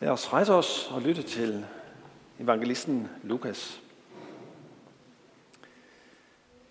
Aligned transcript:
Lad 0.00 0.10
os 0.10 0.32
rejse 0.32 0.52
os 0.52 0.90
og 0.94 1.02
lytte 1.02 1.22
til 1.22 1.66
evangelisten 2.40 3.08
Lukas. 3.22 3.80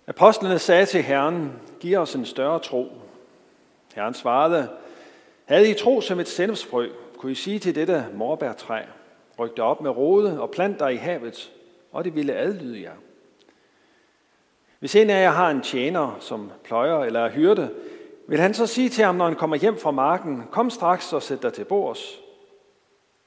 Apostlene 0.06 0.58
sagde 0.58 0.86
til 0.86 1.02
Herren, 1.02 1.52
giv 1.80 1.98
os 1.98 2.14
en 2.14 2.26
større 2.26 2.58
tro. 2.58 2.92
Herren 3.94 4.14
svarede, 4.14 4.68
havde 5.44 5.70
I 5.70 5.74
tro 5.74 6.00
som 6.00 6.20
et 6.20 6.28
sennepsfrø, 6.28 6.88
kunne 7.18 7.32
I 7.32 7.34
sige 7.34 7.58
til 7.58 7.74
dette 7.74 8.06
morbærtræ, 8.14 8.82
ryk 9.38 9.56
dig 9.56 9.64
op 9.64 9.80
med 9.80 9.90
rode 9.90 10.40
og 10.40 10.50
plant 10.50 10.78
dig 10.78 10.94
i 10.94 10.96
havet, 10.96 11.52
og 11.92 12.04
det 12.04 12.14
ville 12.14 12.34
adlyde 12.34 12.82
jer. 12.82 12.94
Hvis 14.78 14.96
en 14.96 15.10
af 15.10 15.22
jer 15.22 15.30
har 15.30 15.50
en 15.50 15.62
tjener, 15.62 16.16
som 16.20 16.52
pløjer 16.64 16.98
eller 16.98 17.20
er 17.20 17.30
hyrde, 17.30 17.74
vil 18.28 18.40
han 18.40 18.54
så 18.54 18.66
sige 18.66 18.88
til 18.88 19.04
ham, 19.04 19.14
når 19.14 19.24
han 19.24 19.36
kommer 19.36 19.56
hjem 19.56 19.78
fra 19.78 19.90
marken, 19.90 20.42
kom 20.50 20.70
straks 20.70 21.12
og 21.12 21.22
sæt 21.22 21.42
dig 21.42 21.52
til 21.52 21.64
bords. 21.64 22.27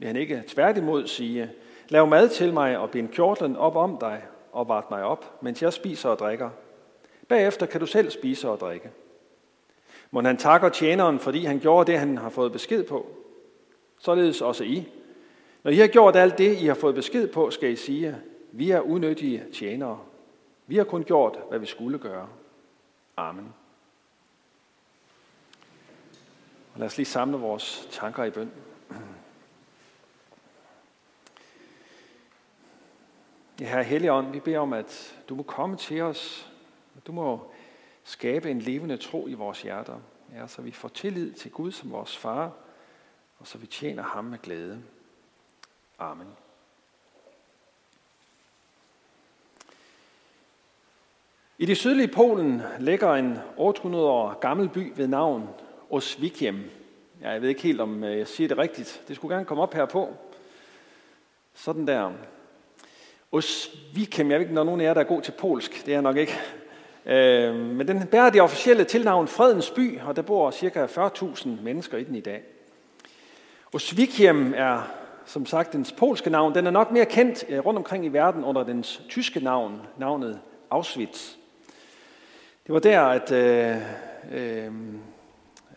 Vil 0.02 0.08
han 0.08 0.16
ikke 0.16 0.44
tværtimod 0.48 1.08
sige, 1.08 1.52
lav 1.90 2.08
mad 2.08 2.30
til 2.30 2.54
mig 2.54 2.78
og 2.78 2.92
bind 2.92 3.10
kjortlen 3.10 3.56
op 3.56 3.76
om 3.76 3.98
dig 3.98 4.24
og 4.52 4.68
vart 4.68 4.92
mig 4.92 5.04
op, 5.04 5.44
mens 5.44 5.62
jeg 5.62 5.74
spiser 5.74 6.10
og 6.10 6.20
drikker. 6.20 6.50
Bagefter 7.28 7.66
kan 7.66 7.80
du 7.80 7.86
selv 7.86 8.12
spise 8.12 8.50
og 8.50 8.60
drikke. 8.60 8.92
Må 10.12 10.22
han 10.22 10.38
takker 10.38 10.70
tjeneren, 10.70 11.20
fordi 11.20 11.46
han 11.46 11.60
gjorde 11.60 11.92
det, 11.92 12.00
han 12.00 12.18
har 12.18 12.30
fået 12.30 12.52
besked 12.52 12.84
på. 12.84 13.08
Således 14.00 14.42
også 14.42 14.64
I. 14.64 14.88
Når 15.64 15.72
I 15.72 15.78
har 15.78 15.88
gjort 15.88 16.16
alt 16.16 16.38
det, 16.38 16.58
I 16.58 16.66
har 16.66 16.76
fået 16.76 16.96
besked 16.96 17.28
på, 17.28 17.52
skal 17.52 17.72
I 17.72 17.76
sige, 17.76 18.16
vi 18.52 18.72
er 18.72 18.82
unødige 18.82 19.44
tjenere. 19.54 20.00
Vi 20.68 20.78
har 20.78 20.84
kun 20.84 21.04
gjort, 21.04 21.40
hvad 21.50 21.60
vi 21.60 21.66
skulle 21.66 22.00
gøre. 22.00 22.28
Amen. 23.18 23.54
Og 26.74 26.80
lad 26.80 26.88
os 26.88 26.98
lige 26.98 27.08
samle 27.08 27.38
vores 27.38 27.88
tanker 27.92 28.24
i 28.24 28.30
bøn. 28.30 28.52
Ja, 33.62 33.66
Herre 33.66 33.84
Helligånd, 33.84 34.32
vi 34.32 34.40
beder 34.40 34.60
om, 34.60 34.74
at 34.74 35.20
du 35.30 35.36
må 35.36 35.44
komme 35.44 35.78
til 35.78 36.02
os. 36.02 36.52
Du 37.08 37.12
må 37.12 37.52
skabe 38.04 38.52
en 38.52 38.60
levende 38.60 38.98
tro 38.98 39.28
i 39.28 39.34
vores 39.34 39.62
hjerter, 39.62 40.00
ja, 40.36 40.48
så 40.48 40.62
vi 40.62 40.72
får 40.72 40.88
tillid 40.88 41.34
til 41.34 41.52
Gud 41.52 41.72
som 41.72 41.92
vores 41.92 42.18
far, 42.18 42.52
og 43.40 43.48
så 43.48 43.58
vi 43.58 43.68
tjener 43.68 44.04
ham 44.04 44.26
med 44.26 44.40
glæde. 44.40 44.84
Amen. 46.00 46.28
I 51.58 51.66
det 51.66 51.78
sydlige 51.78 52.08
Polen 52.08 52.62
ligger 52.80 53.14
en 53.14 53.38
800 53.58 54.06
år 54.06 54.40
gammel 54.40 54.70
by 54.70 54.94
ved 54.96 55.08
navn 55.08 55.50
Oswieciem. 55.90 56.70
Ja, 57.22 57.30
jeg 57.30 57.42
ved 57.42 57.50
ikke 57.50 57.62
helt, 57.62 57.82
om 57.82 58.04
øh, 58.04 58.18
jeg 58.18 58.28
siger 58.28 58.48
det 58.48 58.58
rigtigt. 58.58 59.04
Det 59.08 59.16
skulle 59.16 59.36
gerne 59.36 59.46
komme 59.46 59.64
op 59.64 59.74
her 59.74 59.86
på. 59.86 60.16
Sådan 61.54 61.88
der. 61.88 62.14
Oswieciem, 63.32 64.32
jeg 64.32 64.40
ved 64.40 64.46
ikke, 64.46 64.54
når 64.54 64.64
nogen 64.64 64.82
af 64.82 64.86
jer, 64.86 64.94
der 64.94 65.02
er 65.02 65.06
god 65.06 65.22
til 65.22 65.32
polsk. 65.32 65.86
Det 65.86 65.88
er 65.88 65.96
jeg 65.96 66.02
nok 66.02 66.18
ikke. 66.18 66.40
Øh, 67.06 67.56
men 67.56 67.88
den 67.88 68.08
bærer 68.08 68.30
det 68.30 68.42
officielle 68.42 68.84
tilnavn 68.84 69.28
Fredens 69.28 69.70
by, 69.70 70.00
og 70.00 70.16
der 70.16 70.22
bor 70.22 70.52
ca. 70.52 70.86
40.000 70.86 71.50
mennesker 71.64 71.98
i 71.98 72.04
den 72.04 72.16
i 72.16 72.22
dag. 72.22 72.42
Oswieciem 73.74 74.54
er 74.56 74.82
som 75.26 75.46
sagt 75.46 75.74
dens 75.74 75.92
polske 75.92 76.30
navn. 76.30 76.56
Den 76.56 76.68
er 76.68 76.72
nok 76.72 76.92
mere 76.92 77.06
kendt 77.06 77.46
øh, 77.50 77.66
rundt 77.66 77.78
omkring 77.78 78.06
i 78.06 78.08
verden 78.08 78.44
under 78.44 78.64
dens 78.64 79.02
tyske 79.10 79.40
navn, 79.40 79.82
navnet 79.98 80.40
Auschwitz. 80.70 81.36
Det 82.68 82.74
var 82.74 82.80
der, 82.80 83.02
at 83.02 83.32
øh, 83.32 83.78
øh, 84.32 84.72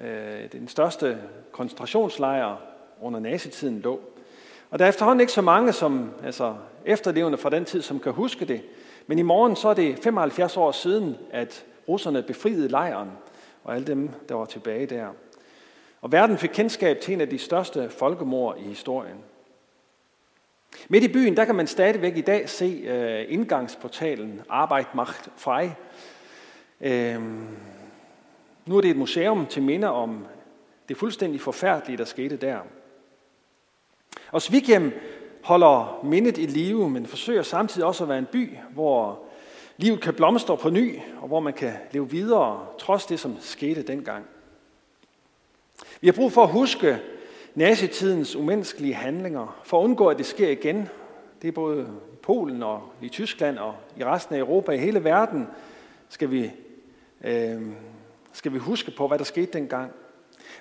øh, 0.00 0.52
den 0.52 0.68
største 0.68 1.18
koncentrationslejr 1.52 2.56
under 3.02 3.20
nazitiden 3.20 3.80
lå. 3.80 4.00
Og 4.70 4.78
der 4.78 4.84
er 4.84 4.88
efterhånden 4.88 5.20
ikke 5.20 5.32
så 5.32 5.42
mange 5.42 5.72
som 5.72 6.10
altså, 6.24 6.54
efterlevende 6.84 7.38
fra 7.38 7.50
den 7.50 7.64
tid, 7.64 7.82
som 7.82 8.00
kan 8.00 8.12
huske 8.12 8.44
det. 8.44 8.62
Men 9.06 9.18
i 9.18 9.22
morgen 9.22 9.56
så 9.56 9.68
er 9.68 9.74
det 9.74 9.98
75 9.98 10.56
år 10.56 10.72
siden, 10.72 11.16
at 11.30 11.64
russerne 11.88 12.22
befriede 12.22 12.68
lejren, 12.68 13.10
og 13.64 13.74
alle 13.74 13.86
dem, 13.86 14.10
der 14.28 14.34
var 14.34 14.44
tilbage 14.44 14.86
der. 14.86 15.08
Og 16.00 16.12
verden 16.12 16.38
fik 16.38 16.50
kendskab 16.54 17.00
til 17.00 17.14
en 17.14 17.20
af 17.20 17.28
de 17.28 17.38
største 17.38 17.90
folkemord 17.90 18.58
i 18.58 18.62
historien. 18.62 19.16
Midt 20.88 21.04
i 21.04 21.12
byen, 21.12 21.36
der 21.36 21.44
kan 21.44 21.54
man 21.54 21.66
stadigvæk 21.66 22.16
i 22.16 22.20
dag 22.20 22.48
se 22.48 22.66
uh, 22.66 23.32
indgangsportalen 23.32 24.42
Arbeit 24.48 24.94
macht 24.94 25.28
frei. 25.36 25.70
Uh, 26.80 27.22
nu 28.66 28.76
er 28.76 28.80
det 28.80 28.90
et 28.90 28.96
museum 28.96 29.46
til 29.46 29.62
minde 29.62 29.90
om 29.90 30.26
det 30.88 30.96
fuldstændig 30.96 31.40
forfærdelige, 31.40 31.96
der 31.96 32.04
skete 32.04 32.36
der. 32.36 32.58
Og 34.32 34.42
Svighjem 34.42 34.92
holder 35.44 36.00
mindet 36.04 36.38
i 36.38 36.46
live, 36.46 36.90
men 36.90 37.06
forsøger 37.06 37.42
samtidig 37.42 37.86
også 37.86 38.04
at 38.04 38.08
være 38.08 38.18
en 38.18 38.28
by, 38.32 38.56
hvor 38.74 39.18
livet 39.76 40.00
kan 40.00 40.14
blomstre 40.14 40.56
på 40.56 40.70
ny, 40.70 40.98
og 41.20 41.28
hvor 41.28 41.40
man 41.40 41.52
kan 41.52 41.72
leve 41.92 42.10
videre, 42.10 42.66
trods 42.78 43.06
det, 43.06 43.20
som 43.20 43.36
skete 43.40 43.82
dengang. 43.82 44.24
Vi 46.00 46.08
har 46.08 46.12
brug 46.12 46.32
for 46.32 46.42
at 46.42 46.48
huske 46.48 46.98
nazitidens 47.54 48.36
umenneskelige 48.36 48.94
handlinger, 48.94 49.60
for 49.64 49.80
at 49.80 49.84
undgå, 49.84 50.08
at 50.08 50.18
det 50.18 50.26
sker 50.26 50.48
igen. 50.48 50.88
Det 51.42 51.48
er 51.48 51.52
både 51.52 51.82
i 52.12 52.16
Polen 52.22 52.62
og 52.62 52.82
i 53.02 53.08
Tyskland 53.08 53.58
og 53.58 53.74
i 53.96 54.04
resten 54.04 54.34
af 54.34 54.38
Europa, 54.38 54.72
i 54.72 54.78
hele 54.78 55.04
verden, 55.04 55.46
skal 56.08 56.30
vi, 56.30 56.50
øh, 57.24 57.62
skal 58.32 58.52
vi 58.52 58.58
huske 58.58 58.90
på, 58.90 59.08
hvad 59.08 59.18
der 59.18 59.24
skete 59.24 59.52
dengang. 59.52 59.92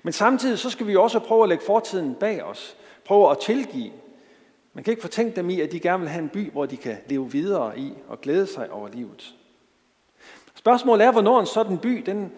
Men 0.04 0.14
samtidig 0.14 0.60
så 0.60 0.70
skal 0.70 0.88
vi 0.88 0.96
også 0.96 1.20
prøve 1.20 1.44
at 1.44 1.50
lægge 1.50 1.64
fortiden 1.66 2.16
bag 2.16 2.44
os. 2.44 2.78
Prøve 3.06 3.32
at 3.32 3.38
tilgive. 3.38 3.92
Man 4.74 4.84
kan 4.84 4.92
ikke 4.92 5.02
fortænke 5.02 5.36
dem 5.36 5.50
i, 5.50 5.62
at 5.62 5.72
de 5.72 5.80
gerne 5.80 6.00
vil 6.00 6.10
have 6.10 6.24
en 6.24 6.30
by, 6.30 6.52
hvor 6.52 6.66
de 6.66 6.78
kan 6.78 6.98
leve 7.10 7.32
videre 7.32 7.80
i 7.80 7.94
og 8.08 8.22
glæde 8.22 8.48
sig 8.48 8.72
over 8.72 8.90
livet. 8.94 9.36
Spørgsmålet 10.56 11.06
er, 11.06 11.12
hvornår 11.12 11.40
en 11.40 11.46
sådan 11.46 11.78
by, 11.78 12.04
den, 12.06 12.32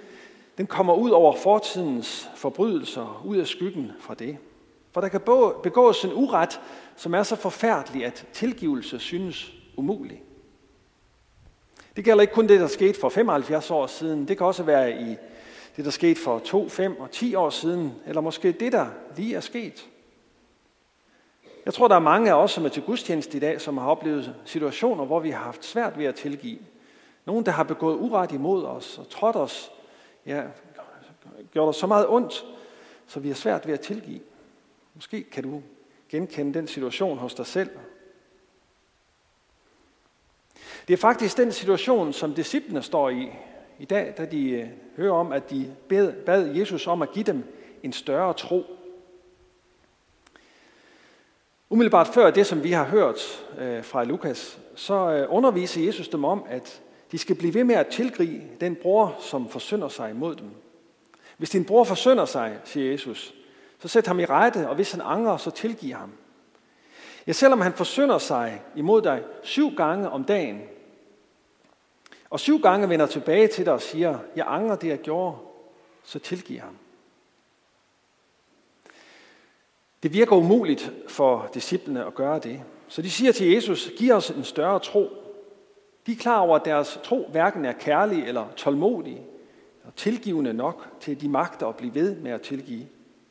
den 0.58 0.68
kommer 0.68 0.94
ud 0.94 1.10
over 1.10 1.36
fortidens 1.36 2.30
forbrydelser, 2.36 3.22
ud 3.26 3.38
af 3.38 3.48
skyggen 3.48 3.92
fra 4.00 4.14
det. 4.14 4.38
For 4.92 5.02
der 5.02 5.08
kan 5.08 5.22
begås 5.64 6.04
en 6.04 6.14
uret, 6.14 6.62
som 6.96 7.14
er 7.14 7.24
så 7.24 7.36
forfærdelig, 7.36 8.06
at 8.06 8.28
tilgivelse 8.34 9.00
synes 9.00 9.54
umulig. 9.78 10.24
Det 11.96 12.06
gælder 12.06 12.22
ikke 12.22 12.34
kun 12.34 12.48
det, 12.48 12.60
der 12.60 12.68
skete 12.68 13.00
for 13.00 13.10
75 13.10 13.72
år 13.72 13.88
siden. 13.88 14.28
Det 14.28 14.38
kan 14.38 14.48
også 14.48 14.64
være 14.64 15.02
i 15.02 15.16
det, 15.78 15.86
der 15.86 15.92
skete 15.92 16.22
for 16.22 16.40
2, 16.40 16.70
5 16.70 17.00
og 17.00 17.12
10 17.12 17.36
år 17.36 17.50
siden, 17.50 17.94
eller 18.08 18.22
måske 18.22 18.52
det, 18.52 18.72
der 18.72 18.88
lige 19.18 19.36
er 19.36 19.40
sket. 19.40 19.88
Jeg 21.66 21.74
tror, 21.74 21.88
der 21.88 21.96
er 21.96 22.00
mange 22.00 22.30
af 22.30 22.34
os, 22.34 22.52
som 22.52 22.66
er 22.66 22.70
til 22.70 22.84
gudstjeneste 22.84 23.38
i 23.38 23.40
dag, 23.40 23.62
som 23.62 23.78
har 23.78 23.88
oplevet 23.88 24.36
situationer, 24.46 25.06
hvor 25.06 25.20
vi 25.20 25.30
har 25.30 25.44
haft 25.44 25.66
svært 25.66 25.98
ved 25.98 26.06
at 26.06 26.16
tilgive. 26.16 26.60
Nogen, 27.26 27.46
der 27.46 27.52
har 27.52 27.64
begået 27.64 27.96
uret 27.96 28.32
imod 28.32 28.64
os 28.66 28.98
og 28.98 29.10
trådt 29.10 29.36
os, 29.36 29.72
ja, 30.26 30.44
gjort 31.52 31.70
os 31.70 31.76
så 31.76 31.88
meget 31.88 32.08
ondt, 32.10 32.46
så 33.08 33.20
vi 33.20 33.28
har 33.28 33.36
svært 33.36 33.68
ved 33.68 33.74
at 33.74 33.80
tilgive. 33.80 34.20
Måske 34.94 35.24
kan 35.24 35.44
du 35.44 35.62
genkende 36.10 36.54
den 36.54 36.68
situation 36.68 37.18
hos 37.18 37.34
dig 37.34 37.46
selv. 37.46 37.70
Det 40.88 40.94
er 40.94 40.98
faktisk 40.98 41.38
den 41.38 41.52
situation, 41.52 42.14
som 42.14 42.34
disciplene 42.34 42.82
står 42.82 43.10
i 43.10 43.32
i 43.80 43.86
dag, 43.86 44.14
da 44.18 44.26
de 44.26 44.50
øh, 44.50 44.68
hører 44.98 45.14
om, 45.14 45.32
at 45.32 45.50
de 45.50 45.76
bad 46.26 46.46
Jesus 46.46 46.88
om 46.88 47.02
at 47.02 47.12
give 47.12 47.26
dem 47.26 47.44
en 47.84 47.94
større 47.94 48.34
tro. 48.34 48.75
Umiddelbart 51.76 52.08
før 52.08 52.32
det, 52.32 52.48
som 52.48 52.64
vi 52.64 52.72
har 52.72 52.84
hørt 52.84 53.46
øh, 53.60 53.84
fra 53.84 54.04
Lukas, 54.04 54.60
så 54.76 54.94
øh, 54.94 55.28
underviser 55.30 55.86
Jesus 55.86 56.08
dem 56.08 56.26
om, 56.26 56.44
at 56.50 56.82
de 57.12 57.18
skal 57.18 57.36
blive 57.36 57.54
ved 57.54 57.64
med 57.64 57.76
at 57.76 57.88
tilgribe 57.88 58.44
den 58.62 58.76
bror, 58.76 59.16
som 59.20 59.50
forsynder 59.50 59.88
sig 59.88 60.10
imod 60.10 60.36
dem. 60.36 60.50
Hvis 61.38 61.50
din 61.50 61.66
bror 61.66 61.84
forsynder 61.84 62.26
sig, 62.26 62.58
siger 62.64 62.92
Jesus, 62.92 63.34
så 63.80 63.88
sæt 63.88 64.08
ham 64.08 64.20
i 64.20 64.26
rette, 64.26 64.70
og 64.70 64.76
hvis 64.76 64.92
han 64.92 65.02
angrer, 65.04 65.38
så 65.38 65.52
tilgiv 65.52 65.94
ham. 65.94 66.12
Ja, 67.28 67.32
selvom 67.32 67.62
han 67.62 67.74
forsynder 67.74 68.18
sig 68.18 68.62
imod 68.76 69.02
dig 69.02 69.24
syv 69.44 69.76
gange 69.76 70.10
om 70.10 70.24
dagen, 70.24 70.62
og 72.30 72.40
syv 72.40 72.62
gange 72.62 72.90
vender 72.90 73.06
tilbage 73.06 73.48
til 73.48 73.66
dig 73.66 73.74
og 73.74 73.82
siger, 73.82 74.18
jeg 74.36 74.46
angrer 74.48 74.76
det, 74.76 74.88
jeg 74.88 75.00
gjorde, 75.00 75.38
så 76.04 76.20
tilgiv 76.20 76.60
ham. 76.60 76.78
Det 80.06 80.14
virker 80.14 80.36
umuligt 80.36 80.92
for 81.08 81.50
disciplene 81.54 82.06
at 82.06 82.16
gøre 82.16 82.40
det. 82.40 82.62
Så 82.88 83.02
de 83.02 83.10
siger 83.10 83.32
til 83.32 83.52
Jesus, 83.52 83.92
giv 83.98 84.14
os 84.14 84.30
en 84.30 84.44
større 84.44 84.80
tro. 84.80 85.10
De 86.06 86.12
er 86.12 86.16
klar 86.16 86.40
over, 86.40 86.56
at 86.56 86.66
deres 86.66 87.00
tro 87.04 87.28
hverken 87.32 87.66
er 87.66 87.72
kærlig 87.72 88.24
eller 88.28 88.46
tålmodig, 88.56 89.22
og 89.84 89.96
tilgivende 89.96 90.54
nok 90.54 90.88
til, 91.02 91.12
at 91.12 91.22
de 91.22 91.30
magter 91.30 91.68
at 91.68 91.76
blive 91.76 91.96
ved 91.96 92.16
med 92.16 92.32
at 92.32 92.42
tilgive 92.42 92.86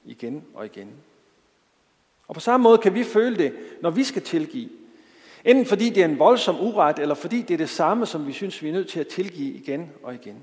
igen 0.05 0.45
og 0.55 0.67
igen. 0.67 0.91
Og 2.29 2.35
på 2.35 2.41
samme 2.41 2.65
måde 2.65 2.79
kan 2.79 2.95
vi 2.95 3.05
føle 3.05 3.37
det, 3.37 3.55
når 3.81 3.91
vi 3.91 4.05
skal 4.05 4.23
tilgive. 4.23 4.69
Enten 5.45 5.67
fordi 5.67 5.91
det 5.91 6.01
er 6.01 6.05
en 6.05 6.19
voldsom 6.19 6.61
uret, 6.61 6.99
eller 6.99 7.15
fordi 7.15 7.43
det 7.43 7.55
er 7.55 7.59
det 7.59 7.71
samme, 7.71 8.07
som 8.07 8.27
vi 8.27 8.33
synes, 8.33 8.63
vi 8.63 8.69
er 8.69 8.73
nødt 8.73 8.89
til 8.89 9.01
at 9.01 9.09
tilgive 9.09 9.55
igen 9.55 9.93
og 10.03 10.15
igen. 10.15 10.43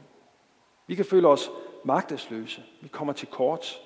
Vi 0.87 0.95
kan 0.95 1.05
føle 1.05 1.27
os 1.27 1.49
magtesløse. 1.83 2.63
Vi 2.81 2.87
kommer 2.87 3.13
til 3.13 3.27
kort. 3.27 3.79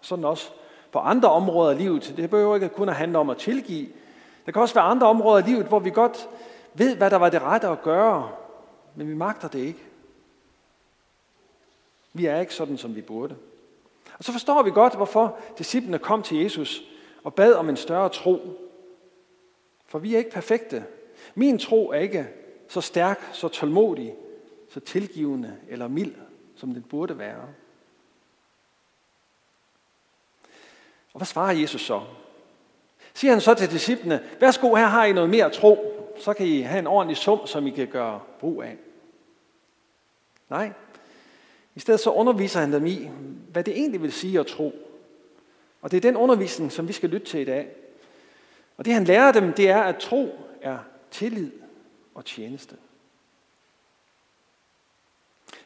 Sådan 0.00 0.24
også, 0.24 0.50
på 0.92 0.98
andre 0.98 1.30
områder 1.30 1.70
af 1.70 1.78
livet. 1.78 2.14
Det 2.16 2.30
behøver 2.30 2.54
ikke 2.54 2.68
kun 2.68 2.88
at 2.88 2.94
handle 2.94 3.18
om 3.18 3.30
at 3.30 3.36
tilgive. 3.36 3.88
Der 4.46 4.52
kan 4.52 4.62
også 4.62 4.74
være 4.74 4.84
andre 4.84 5.06
områder 5.06 5.38
af 5.38 5.46
livet, 5.46 5.66
hvor 5.66 5.78
vi 5.78 5.90
godt 5.90 6.28
ved, 6.74 6.96
hvad 6.96 7.10
der 7.10 7.16
var 7.16 7.28
det 7.28 7.42
rette 7.42 7.68
at 7.68 7.82
gøre, 7.82 8.30
men 8.94 9.08
vi 9.08 9.14
magter 9.14 9.48
det 9.48 9.58
ikke. 9.58 9.82
Vi 12.12 12.26
er 12.26 12.40
ikke 12.40 12.54
sådan, 12.54 12.78
som 12.78 12.96
vi 12.96 13.02
burde. 13.02 13.36
Og 14.18 14.24
så 14.24 14.32
forstår 14.32 14.62
vi 14.62 14.70
godt, 14.70 14.94
hvorfor 14.94 15.36
disciplene 15.58 15.98
kom 15.98 16.22
til 16.22 16.38
Jesus 16.38 16.82
og 17.24 17.34
bad 17.34 17.52
om 17.52 17.68
en 17.68 17.76
større 17.76 18.08
tro. 18.08 18.40
For 19.86 19.98
vi 19.98 20.14
er 20.14 20.18
ikke 20.18 20.30
perfekte. 20.30 20.84
Min 21.34 21.58
tro 21.58 21.90
er 21.90 21.98
ikke 21.98 22.28
så 22.68 22.80
stærk, 22.80 23.28
så 23.32 23.48
tålmodig, 23.48 24.14
så 24.68 24.80
tilgivende 24.80 25.56
eller 25.68 25.88
mild, 25.88 26.14
som 26.56 26.74
den 26.74 26.82
burde 26.82 27.18
være. 27.18 27.42
Og 31.16 31.18
hvad 31.18 31.26
svarer 31.26 31.52
Jesus 31.52 31.82
så? 31.82 32.02
Siger 33.14 33.32
han 33.32 33.40
så 33.40 33.54
til 33.54 33.70
disciplene, 33.70 34.24
værsgo, 34.40 34.74
her 34.74 34.86
har 34.86 35.04
I 35.04 35.12
noget 35.12 35.30
mere 35.30 35.50
tro, 35.50 35.92
så 36.18 36.34
kan 36.34 36.46
I 36.46 36.60
have 36.60 36.78
en 36.78 36.86
ordentlig 36.86 37.16
sum, 37.16 37.46
som 37.46 37.66
I 37.66 37.70
kan 37.70 37.86
gøre 37.86 38.20
brug 38.40 38.62
af. 38.62 38.76
Nej, 40.50 40.72
i 41.74 41.80
stedet 41.80 42.00
så 42.00 42.10
underviser 42.10 42.60
han 42.60 42.72
dem 42.72 42.86
i, 42.86 43.08
hvad 43.52 43.64
det 43.64 43.76
egentlig 43.76 44.02
vil 44.02 44.12
sige 44.12 44.40
at 44.40 44.46
tro. 44.46 44.74
Og 45.82 45.90
det 45.90 45.96
er 45.96 46.00
den 46.00 46.16
undervisning, 46.16 46.72
som 46.72 46.88
vi 46.88 46.92
skal 46.92 47.10
lytte 47.10 47.26
til 47.26 47.40
i 47.40 47.44
dag. 47.44 47.68
Og 48.76 48.84
det 48.84 48.94
han 48.94 49.04
lærer 49.04 49.32
dem, 49.32 49.52
det 49.52 49.70
er, 49.70 49.82
at 49.82 49.96
tro 49.96 50.38
er 50.62 50.78
tillid 51.10 51.50
og 52.14 52.24
tjeneste. 52.24 52.76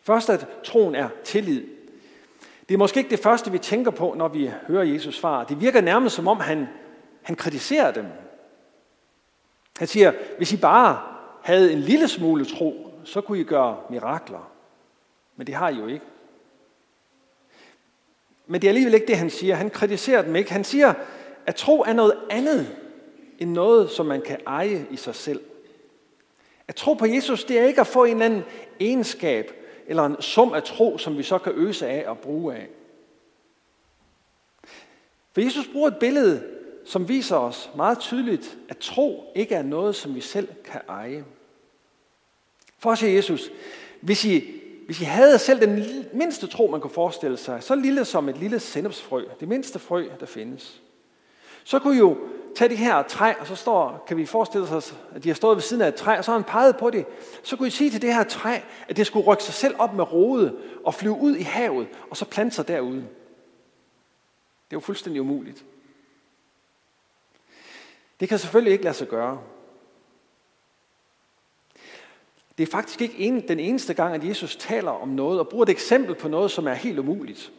Først 0.03 0.31
at 0.31 0.47
troen 0.65 0.95
er 0.95 1.09
tillid. 1.25 1.80
Det 2.71 2.75
er 2.75 2.79
måske 2.79 2.99
ikke 2.99 3.11
det 3.11 3.19
første, 3.19 3.53
vi 3.53 3.59
tænker 3.59 3.91
på, 3.91 4.15
når 4.17 4.29
vi 4.29 4.51
hører 4.67 4.85
Jesus 4.85 5.17
svar. 5.17 5.45
Det 5.45 5.61
virker 5.61 5.81
nærmest 5.81 6.17
som 6.17 6.29
om, 6.29 6.41
han, 6.41 6.67
han 7.23 7.37
kritiserer 7.37 7.91
dem. 7.91 8.05
Han 9.79 9.89
siger, 9.89 10.13
hvis 10.37 10.53
I 10.53 10.57
bare 10.57 11.01
havde 11.43 11.73
en 11.73 11.79
lille 11.79 12.09
smule 12.09 12.45
tro, 12.45 12.95
så 13.05 13.21
kunne 13.21 13.41
I 13.41 13.45
gøre 13.45 13.79
mirakler. 13.91 14.53
Men 15.37 15.47
det 15.47 15.55
har 15.55 15.69
I 15.69 15.75
jo 15.75 15.87
ikke. 15.87 16.05
Men 18.47 18.61
det 18.61 18.67
er 18.67 18.71
alligevel 18.71 18.95
ikke 18.95 19.07
det, 19.07 19.19
han 19.19 19.31
siger. 19.31 19.55
Han 19.55 19.71
kritiserer 19.71 20.23
dem 20.23 20.37
ikke. 20.37 20.53
Han 20.53 20.65
siger, 20.65 20.95
at 21.47 21.55
tro 21.55 21.81
er 21.81 21.93
noget 21.93 22.15
andet 22.31 22.77
end 23.39 23.51
noget, 23.51 23.91
som 23.91 24.07
man 24.07 24.23
kan 24.23 24.39
eje 24.47 24.87
i 24.91 24.97
sig 24.97 25.15
selv. 25.15 25.41
At 26.69 26.75
tro 26.75 26.95
på 26.95 27.07
Jesus, 27.07 27.45
det 27.45 27.59
er 27.59 27.65
ikke 27.65 27.81
at 27.81 27.87
få 27.87 28.05
en 28.05 28.13
eller 28.13 28.25
anden 28.25 28.45
egenskab, 28.81 29.60
eller 29.91 30.05
en 30.05 30.23
sum 30.23 30.53
af 30.53 30.63
tro, 30.63 30.99
som 30.99 31.19
vi 31.19 31.23
så 31.23 31.39
kan 31.39 31.53
øse 31.57 31.87
af 31.87 32.09
og 32.09 32.19
bruge 32.19 32.55
af. 32.55 32.69
For 35.33 35.41
Jesus 35.41 35.69
bruger 35.73 35.89
et 35.89 35.97
billede, 35.97 36.43
som 36.85 37.09
viser 37.09 37.37
os 37.37 37.71
meget 37.77 37.99
tydeligt, 37.99 38.59
at 38.69 38.79
tro 38.79 39.33
ikke 39.35 39.55
er 39.55 39.63
noget, 39.63 39.97
som 39.97 40.15
vi 40.15 40.21
selv 40.21 40.49
kan 40.65 40.81
eje. 40.89 41.25
For 42.79 42.95
siger 42.95 43.15
Jesus, 43.15 43.51
hvis 44.01 44.25
I, 44.25 44.45
hvis 44.87 45.01
I 45.01 45.05
havde 45.05 45.39
selv 45.39 45.61
den 45.61 46.05
mindste 46.13 46.47
tro, 46.47 46.67
man 46.67 46.81
kunne 46.81 46.91
forestille 46.91 47.37
sig, 47.37 47.63
så 47.63 47.75
lille 47.75 48.05
som 48.05 48.29
et 48.29 48.39
lille 48.39 48.61
sennepsfrø, 48.61 49.25
det 49.41 49.49
mindste 49.49 49.79
frø, 49.79 50.09
der 50.21 50.27
findes, 50.27 50.83
så 51.71 51.79
kunne 51.79 51.95
I 51.95 51.99
jo 51.99 52.19
tage 52.57 52.69
det 52.69 52.79
her 52.79 53.03
træ, 53.03 53.33
og 53.41 53.47
så 53.47 53.57
står, 53.57 54.05
kan 54.09 54.17
vi 54.17 54.27
forestille 54.27 54.69
os, 54.69 54.95
at 55.15 55.25
de 55.25 55.29
har 55.29 55.35
stået 55.35 55.57
ved 55.57 55.63
siden 55.63 55.83
af 55.83 55.89
et 55.89 55.95
træ, 55.95 56.19
og 56.19 56.25
så 56.25 56.31
har 56.31 56.39
han 56.39 56.45
peget 56.45 56.77
på 56.77 56.91
det. 56.91 57.07
Så 57.43 57.57
kunne 57.57 57.69
I 57.69 57.71
sige 57.71 57.91
til 57.91 58.03
det 58.03 58.15
her 58.15 58.25
træ, 58.25 58.59
at 58.89 58.97
det 58.97 59.07
skulle 59.07 59.27
rykke 59.27 59.43
sig 59.43 59.55
selv 59.55 59.75
op 59.79 59.95
med 59.95 60.13
rode 60.13 60.57
og 60.85 60.95
flyve 60.95 61.19
ud 61.21 61.37
i 61.37 61.43
havet, 61.43 61.89
og 62.11 62.17
så 62.17 62.25
plante 62.25 62.57
sig 62.57 62.69
derude. 62.69 62.97
Det 62.97 63.07
er 64.71 64.77
jo 64.77 64.81
fuldstændig 64.81 65.23
umuligt. 65.23 65.65
Det 68.21 68.29
kan 68.29 68.39
selvfølgelig 68.39 68.73
ikke 68.73 68.85
lade 68.85 68.95
sig 68.95 69.09
gøre. 69.09 69.41
Det 72.59 72.63
er 72.69 72.71
faktisk 72.71 73.03
ikke 73.03 73.19
en, 73.19 73.49
den 73.49 73.61
eneste 73.61 73.95
gang, 73.95 74.15
at 74.15 74.29
Jesus 74.29 74.57
taler 74.57 74.91
om 74.91 75.09
noget 75.09 75.41
og 75.41 75.49
bruger 75.49 75.63
et 75.65 75.71
eksempel 75.71 76.15
på 76.15 76.29
noget, 76.29 76.51
som 76.51 76.69
er 76.69 76.75
helt 76.75 76.99
umuligt. 76.99 77.53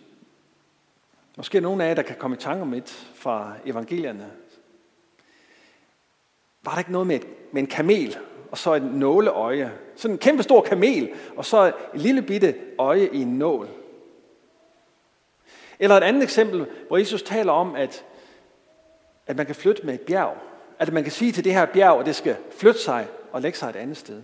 Måske 1.37 1.57
er 1.57 1.61
nogen 1.61 1.81
af 1.81 1.87
jer, 1.87 1.93
der 1.93 2.01
kan 2.01 2.15
komme 2.15 2.35
i 2.35 2.39
tanke 2.39 2.61
om 2.61 2.73
et 2.73 3.09
fra 3.15 3.53
evangelierne. 3.65 4.31
Var 6.63 6.71
der 6.71 6.79
ikke 6.79 6.91
noget 6.91 7.07
med, 7.07 7.15
et, 7.15 7.27
med 7.51 7.61
en 7.61 7.67
kamel, 7.67 8.17
og 8.51 8.57
så 8.57 8.73
et 8.73 8.83
nåleøje? 8.83 9.71
Sådan 9.95 10.15
en 10.15 10.19
kæmpe 10.19 10.43
stor 10.43 10.61
kamel, 10.61 11.09
og 11.37 11.45
så 11.45 11.65
et 11.65 11.73
lille 12.01 12.21
bitte 12.21 12.55
øje 12.77 13.09
i 13.13 13.21
en 13.21 13.37
nål. 13.37 13.67
Eller 15.79 15.97
et 15.97 16.03
andet 16.03 16.23
eksempel, 16.23 16.67
hvor 16.87 16.97
Jesus 16.97 17.23
taler 17.23 17.51
om, 17.51 17.75
at, 17.75 18.05
at 19.27 19.37
man 19.37 19.45
kan 19.45 19.55
flytte 19.55 19.85
med 19.85 19.93
et 19.93 20.01
bjerg. 20.01 20.37
At 20.79 20.93
man 20.93 21.03
kan 21.03 21.11
sige 21.11 21.31
til 21.31 21.43
det 21.43 21.53
her 21.53 21.65
bjerg, 21.65 21.99
at 21.99 22.05
det 22.05 22.15
skal 22.15 22.37
flytte 22.51 22.79
sig 22.79 23.07
og 23.31 23.41
lægge 23.41 23.57
sig 23.57 23.69
et 23.69 23.75
andet 23.75 23.97
sted. 23.97 24.21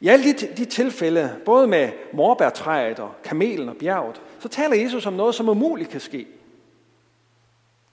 I 0.00 0.08
alle 0.08 0.32
de, 0.32 0.32
de 0.56 0.64
tilfælde, 0.64 1.36
både 1.44 1.66
med 1.66 1.90
morbærtræet 2.12 2.98
og 2.98 3.10
kamelen 3.24 3.68
og 3.68 3.76
bjerget, 3.76 4.22
så 4.40 4.48
taler 4.48 4.76
Jesus 4.76 5.06
om 5.06 5.12
noget, 5.12 5.34
som 5.34 5.48
umuligt 5.48 5.90
kan 5.90 6.00
ske. 6.00 6.26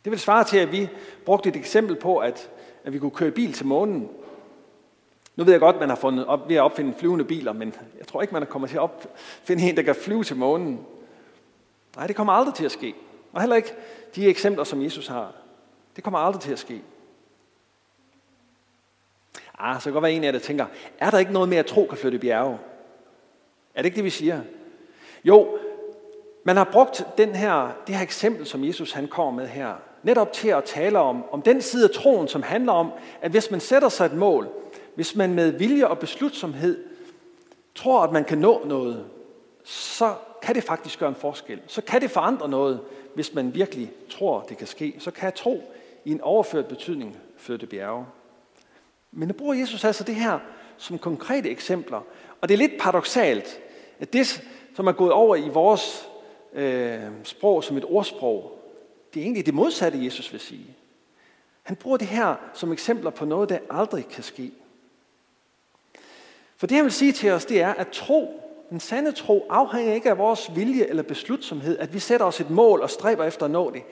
Det 0.03 0.11
vil 0.11 0.19
svare 0.19 0.43
til, 0.43 0.57
at 0.57 0.71
vi 0.71 0.89
brugte 1.25 1.49
et 1.49 1.55
eksempel 1.55 1.95
på, 1.95 2.17
at, 2.17 2.49
at 2.83 2.93
vi 2.93 2.99
kunne 2.99 3.11
køre 3.11 3.31
bil 3.31 3.53
til 3.53 3.65
månen. 3.65 4.09
Nu 5.35 5.43
ved 5.43 5.53
jeg 5.53 5.59
godt, 5.59 5.75
at 5.75 5.79
man 5.79 5.89
har 5.89 5.95
fundet 5.95 6.25
op, 6.25 6.49
ved 6.49 6.55
at 6.55 6.61
opfinde 6.61 6.93
flyvende 6.97 7.25
biler, 7.25 7.53
men 7.53 7.73
jeg 7.99 8.07
tror 8.07 8.21
ikke, 8.21 8.33
man 8.33 8.43
er 8.43 8.47
kommet 8.47 8.69
til 8.69 8.77
at 8.77 8.81
opfinde 8.81 9.69
en, 9.69 9.77
der 9.77 9.83
kan 9.83 9.95
flyve 9.95 10.23
til 10.23 10.35
månen. 10.35 10.85
Nej, 11.95 12.07
det 12.07 12.15
kommer 12.15 12.33
aldrig 12.33 12.53
til 12.55 12.65
at 12.65 12.71
ske. 12.71 12.93
Og 13.33 13.41
heller 13.41 13.55
ikke 13.55 13.73
de 14.15 14.27
eksempler, 14.27 14.63
som 14.63 14.83
Jesus 14.83 15.07
har. 15.07 15.31
Det 15.95 16.03
kommer 16.03 16.19
aldrig 16.19 16.41
til 16.41 16.51
at 16.51 16.59
ske. 16.59 16.81
Ah, 19.63 19.79
så 19.79 19.83
kan 19.83 19.93
godt 19.93 20.03
være 20.03 20.11
en 20.11 20.23
af 20.23 20.25
jer, 20.25 20.31
der 20.31 20.39
tænker, 20.39 20.65
er 20.99 21.09
der 21.09 21.19
ikke 21.19 21.33
noget 21.33 21.49
med 21.49 21.57
at 21.57 21.65
tro 21.65 21.85
kan 21.85 21.97
flytte 21.97 22.19
bjerge? 22.19 22.57
Er 23.75 23.81
det 23.81 23.85
ikke 23.85 23.95
det, 23.95 24.03
vi 24.03 24.09
siger? 24.09 24.41
Jo, 25.23 25.57
man 26.43 26.57
har 26.57 26.69
brugt 26.71 27.05
den 27.17 27.35
her, 27.35 27.71
det 27.87 27.95
her 27.95 28.03
eksempel, 28.03 28.45
som 28.45 28.63
Jesus 28.63 28.91
han 28.91 29.07
kommer 29.07 29.41
med 29.41 29.47
her, 29.47 29.73
netop 30.03 30.33
til 30.33 30.49
at 30.49 30.63
tale 30.63 30.99
om, 30.99 31.23
om 31.31 31.41
den 31.41 31.61
side 31.61 31.83
af 31.83 31.89
troen, 31.89 32.27
som 32.27 32.43
handler 32.43 32.73
om, 32.73 32.91
at 33.21 33.31
hvis 33.31 33.51
man 33.51 33.59
sætter 33.59 33.89
sig 33.89 34.05
et 34.05 34.13
mål, 34.13 34.49
hvis 34.95 35.15
man 35.15 35.33
med 35.33 35.51
vilje 35.51 35.87
og 35.87 35.99
beslutsomhed 35.99 36.83
tror, 37.75 38.03
at 38.03 38.11
man 38.11 38.23
kan 38.23 38.37
nå 38.37 38.61
noget, 38.65 39.05
så 39.63 40.13
kan 40.41 40.55
det 40.55 40.63
faktisk 40.63 40.99
gøre 40.99 41.09
en 41.09 41.15
forskel. 41.15 41.59
Så 41.67 41.81
kan 41.81 42.01
det 42.01 42.11
forandre 42.11 42.49
noget, 42.49 42.79
hvis 43.15 43.33
man 43.33 43.53
virkelig 43.53 43.91
tror, 44.09 44.41
det 44.49 44.57
kan 44.57 44.67
ske. 44.67 44.95
Så 44.99 45.11
kan 45.11 45.25
jeg 45.25 45.35
tro 45.35 45.63
i 46.05 46.11
en 46.11 46.21
overført 46.21 46.65
betydning 46.65 47.17
flytte 47.37 47.67
bjerge. 47.67 48.05
Men 49.13 49.27
nu 49.27 49.33
bruger 49.33 49.53
Jesus 49.53 49.83
altså 49.83 50.03
det 50.03 50.15
her 50.15 50.39
som 50.77 50.99
konkrete 50.99 51.49
eksempler. 51.49 52.01
Og 52.41 52.49
det 52.49 52.53
er 52.53 52.57
lidt 52.57 52.79
paradoxalt, 52.79 53.59
at 53.99 54.13
det, 54.13 54.43
som 54.75 54.87
er 54.87 54.91
gået 54.91 55.11
over 55.11 55.35
i 55.35 55.49
vores 55.49 56.09
øh, 56.53 57.01
sprog 57.23 57.63
som 57.63 57.77
et 57.77 57.85
ordsprog, 57.87 58.59
det 59.13 59.19
er 59.19 59.23
egentlig 59.23 59.45
det 59.45 59.53
modsatte, 59.53 60.05
Jesus 60.05 60.31
vil 60.31 60.39
sige. 60.39 60.67
Han 61.63 61.75
bruger 61.75 61.97
det 61.97 62.07
her 62.07 62.35
som 62.53 62.71
eksempler 62.71 63.09
på 63.09 63.25
noget, 63.25 63.49
der 63.49 63.59
aldrig 63.69 64.07
kan 64.07 64.23
ske. 64.23 64.51
For 66.57 66.67
det, 66.67 66.75
han 66.75 66.83
vil 66.83 66.91
sige 66.91 67.11
til 67.11 67.31
os, 67.31 67.45
det 67.45 67.61
er, 67.61 67.73
at 67.73 67.87
tro, 67.87 68.41
den 68.69 68.79
sande 68.79 69.11
tro, 69.11 69.47
afhænger 69.49 69.93
ikke 69.93 70.09
af 70.09 70.17
vores 70.17 70.55
vilje 70.55 70.85
eller 70.85 71.03
beslutsomhed, 71.03 71.77
at 71.77 71.93
vi 71.93 71.99
sætter 71.99 72.25
os 72.25 72.39
et 72.39 72.49
mål 72.49 72.81
og 72.81 72.89
stræber 72.89 73.23
efter 73.23 73.45
at 73.45 73.51
nå 73.51 73.71
det. 73.71 73.83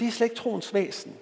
Det 0.00 0.08
er 0.08 0.12
slet 0.12 0.26
ikke 0.26 0.36
troens 0.36 0.74
væsen. 0.74 1.16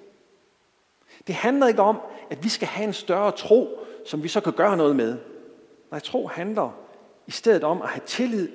Det 1.27 1.35
handler 1.35 1.67
ikke 1.67 1.83
om, 1.83 2.01
at 2.31 2.45
vi 2.45 2.49
skal 2.49 2.69
have 2.69 2.87
en 2.87 2.93
større 2.93 3.33
tro, 3.33 3.79
som 4.07 4.23
vi 4.23 4.29
så 4.29 4.41
kan 4.41 4.53
gøre 4.53 4.77
noget 4.77 4.97
med. 4.97 5.19
Nej, 5.91 6.01
tro 6.01 6.27
handler 6.27 6.71
i 7.27 7.31
stedet 7.31 7.65
om 7.65 7.83
at 7.83 7.89
have 7.89 8.03
tillid 8.07 8.49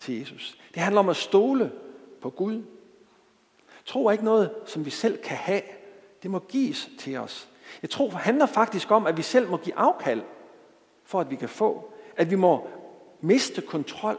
til 0.00 0.18
Jesus. 0.18 0.58
Det 0.74 0.82
handler 0.82 1.00
om 1.00 1.08
at 1.08 1.16
stole 1.16 1.72
på 2.20 2.30
Gud. 2.30 2.62
Tro 3.84 4.06
er 4.06 4.12
ikke 4.12 4.24
noget, 4.24 4.50
som 4.66 4.84
vi 4.84 4.90
selv 4.90 5.22
kan 5.22 5.36
have. 5.36 5.62
Det 6.22 6.30
må 6.30 6.38
gives 6.38 6.90
til 6.98 7.16
os. 7.16 7.48
Jeg 7.82 7.90
tror 7.90 8.10
handler 8.10 8.46
faktisk 8.46 8.90
om, 8.90 9.06
at 9.06 9.16
vi 9.16 9.22
selv 9.22 9.48
må 9.50 9.56
give 9.56 9.78
afkald, 9.78 10.22
for 11.04 11.20
at 11.20 11.30
vi 11.30 11.36
kan 11.36 11.48
få. 11.48 11.92
At 12.16 12.30
vi 12.30 12.36
må 12.36 12.68
miste 13.20 13.62
kontrol. 13.62 14.18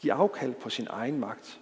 Give 0.00 0.12
afkald 0.12 0.54
på 0.54 0.70
sin 0.70 0.86
egen 0.90 1.20
magt. 1.20 1.60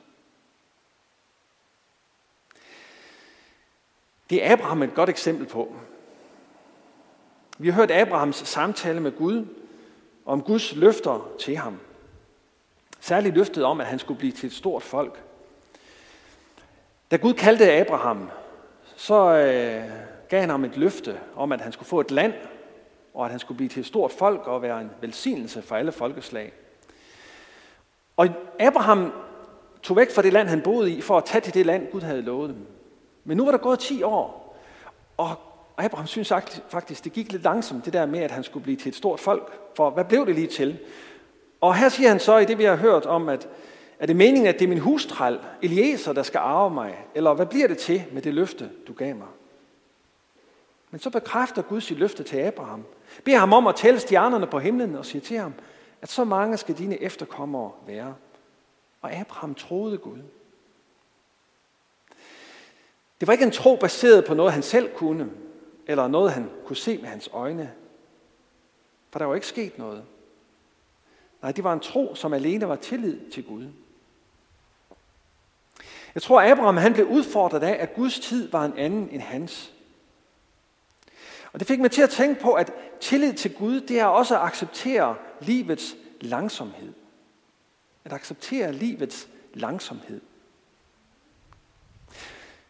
Det 4.30 4.46
er 4.46 4.52
Abraham 4.52 4.82
et 4.82 4.94
godt 4.94 5.08
eksempel 5.08 5.46
på. 5.46 5.74
Vi 7.58 7.68
har 7.68 7.74
hørt 7.74 7.90
Abrahams 7.90 8.36
samtale 8.36 9.00
med 9.00 9.12
Gud 9.12 9.46
om 10.26 10.42
Guds 10.42 10.76
løfter 10.76 11.30
til 11.38 11.56
ham. 11.56 11.80
Særligt 13.00 13.34
løftet 13.34 13.64
om, 13.64 13.80
at 13.80 13.86
han 13.86 13.98
skulle 13.98 14.18
blive 14.18 14.32
til 14.32 14.46
et 14.46 14.52
stort 14.52 14.82
folk. 14.82 15.22
Da 17.10 17.16
Gud 17.16 17.34
kaldte 17.34 17.72
Abraham, 17.72 18.30
så 18.96 19.14
øh, 19.14 19.90
gav 20.28 20.40
han 20.40 20.50
ham 20.50 20.64
et 20.64 20.76
løfte 20.76 21.20
om, 21.36 21.52
at 21.52 21.60
han 21.60 21.72
skulle 21.72 21.88
få 21.88 22.00
et 22.00 22.10
land, 22.10 22.34
og 23.14 23.24
at 23.24 23.30
han 23.30 23.40
skulle 23.40 23.56
blive 23.56 23.68
til 23.68 23.80
et 23.80 23.86
stort 23.86 24.12
folk 24.12 24.46
og 24.46 24.62
være 24.62 24.80
en 24.80 24.90
velsignelse 25.00 25.62
for 25.62 25.76
alle 25.76 25.92
folkeslag. 25.92 26.52
Og 28.16 28.28
Abraham 28.58 29.12
tog 29.82 29.96
væk 29.96 30.10
fra 30.10 30.22
det 30.22 30.32
land, 30.32 30.48
han 30.48 30.62
boede 30.62 30.90
i, 30.90 31.00
for 31.00 31.16
at 31.18 31.24
tage 31.24 31.42
til 31.42 31.54
det 31.54 31.66
land, 31.66 31.90
Gud 31.92 32.00
havde 32.00 32.22
lovet 32.22 32.50
dem. 32.50 32.66
Men 33.24 33.36
nu 33.36 33.44
var 33.44 33.50
der 33.50 33.58
gået 33.58 33.78
10 33.78 34.02
år, 34.02 34.56
og 35.16 35.36
Abraham 35.76 36.06
synes 36.06 36.32
faktisk, 36.68 37.04
det 37.04 37.12
gik 37.12 37.32
lidt 37.32 37.42
langsomt, 37.42 37.84
det 37.84 37.92
der 37.92 38.06
med, 38.06 38.20
at 38.20 38.30
han 38.30 38.44
skulle 38.44 38.62
blive 38.62 38.76
til 38.76 38.88
et 38.88 38.94
stort 38.94 39.20
folk. 39.20 39.52
For 39.76 39.90
hvad 39.90 40.04
blev 40.04 40.26
det 40.26 40.34
lige 40.34 40.46
til? 40.46 40.78
Og 41.60 41.76
her 41.76 41.88
siger 41.88 42.08
han 42.08 42.20
så 42.20 42.38
i 42.38 42.44
det, 42.44 42.58
vi 42.58 42.64
har 42.64 42.76
hørt 42.76 43.06
om, 43.06 43.28
at 43.28 43.48
er 43.98 44.06
det 44.06 44.16
meningen, 44.16 44.46
at 44.46 44.58
det 44.58 44.64
er 44.64 44.68
min 44.68 44.78
hustræl, 44.78 45.38
Eliezer, 45.62 46.12
der 46.12 46.22
skal 46.22 46.38
arve 46.38 46.70
mig? 46.70 47.06
Eller 47.14 47.34
hvad 47.34 47.46
bliver 47.46 47.68
det 47.68 47.78
til 47.78 48.04
med 48.12 48.22
det 48.22 48.34
løfte, 48.34 48.70
du 48.88 48.92
gav 48.92 49.16
mig? 49.16 49.26
Men 50.90 51.00
så 51.00 51.10
bekræfter 51.10 51.62
Gud 51.62 51.80
sit 51.80 51.98
løfte 51.98 52.22
til 52.22 52.36
Abraham. 52.36 52.84
Beder 53.24 53.38
ham 53.38 53.52
om 53.52 53.66
at 53.66 53.76
tælle 53.76 54.00
stjernerne 54.00 54.46
på 54.46 54.58
himlen 54.58 54.96
og 54.96 55.06
siger 55.06 55.22
til 55.22 55.38
ham, 55.38 55.54
at 56.02 56.10
så 56.10 56.24
mange 56.24 56.56
skal 56.56 56.78
dine 56.78 57.02
efterkommere 57.02 57.70
være. 57.86 58.14
Og 59.02 59.12
Abraham 59.12 59.54
troede 59.54 59.98
Gud. 59.98 60.18
Det 63.20 63.26
var 63.26 63.32
ikke 63.32 63.44
en 63.44 63.50
tro 63.50 63.76
baseret 63.76 64.24
på 64.24 64.34
noget, 64.34 64.52
han 64.52 64.62
selv 64.62 64.94
kunne, 64.94 65.30
eller 65.86 66.08
noget, 66.08 66.32
han 66.32 66.50
kunne 66.66 66.76
se 66.76 66.98
med 66.98 67.08
hans 67.08 67.28
øjne. 67.32 67.72
For 69.10 69.18
der 69.18 69.26
var 69.26 69.34
ikke 69.34 69.46
sket 69.46 69.78
noget. 69.78 70.04
Nej, 71.42 71.52
det 71.52 71.64
var 71.64 71.72
en 71.72 71.80
tro, 71.80 72.14
som 72.14 72.32
alene 72.32 72.68
var 72.68 72.76
tillid 72.76 73.30
til 73.30 73.44
Gud. 73.44 73.66
Jeg 76.14 76.22
tror, 76.22 76.42
Abraham 76.42 76.76
han 76.76 76.92
blev 76.92 77.06
udfordret 77.06 77.62
af, 77.62 77.82
at 77.82 77.94
Guds 77.94 78.20
tid 78.20 78.50
var 78.50 78.64
en 78.64 78.78
anden 78.78 79.08
end 79.10 79.22
hans. 79.22 79.72
Og 81.52 81.60
det 81.60 81.68
fik 81.68 81.80
mig 81.80 81.90
til 81.90 82.02
at 82.02 82.10
tænke 82.10 82.40
på, 82.40 82.52
at 82.52 82.72
tillid 83.00 83.32
til 83.32 83.54
Gud, 83.54 83.80
det 83.80 84.00
er 84.00 84.04
også 84.04 84.36
at 84.36 84.42
acceptere 84.42 85.16
livets 85.40 85.96
langsomhed. 86.20 86.92
At 88.04 88.12
acceptere 88.12 88.72
livets 88.72 89.28
langsomhed. 89.54 90.20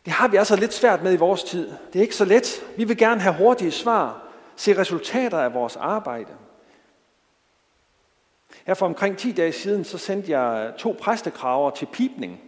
Det 0.04 0.12
har 0.12 0.28
vi 0.28 0.36
altså 0.36 0.56
lidt 0.56 0.74
svært 0.74 1.02
med 1.02 1.12
i 1.12 1.16
vores 1.16 1.44
tid. 1.44 1.70
Det 1.92 1.98
er 1.98 2.02
ikke 2.02 2.16
så 2.16 2.24
let. 2.24 2.64
Vi 2.76 2.84
vil 2.84 2.96
gerne 2.96 3.20
have 3.20 3.34
hurtige 3.34 3.70
svar, 3.70 4.22
se 4.56 4.78
resultater 4.78 5.38
af 5.38 5.54
vores 5.54 5.76
arbejde. 5.76 6.32
Her 8.66 8.74
for 8.74 8.86
omkring 8.86 9.18
10 9.18 9.32
dage 9.32 9.52
siden, 9.52 9.84
så 9.84 9.98
sendte 9.98 10.38
jeg 10.38 10.72
to 10.78 10.96
præstekraver 11.00 11.70
til 11.70 11.86
pipning. 11.86 12.40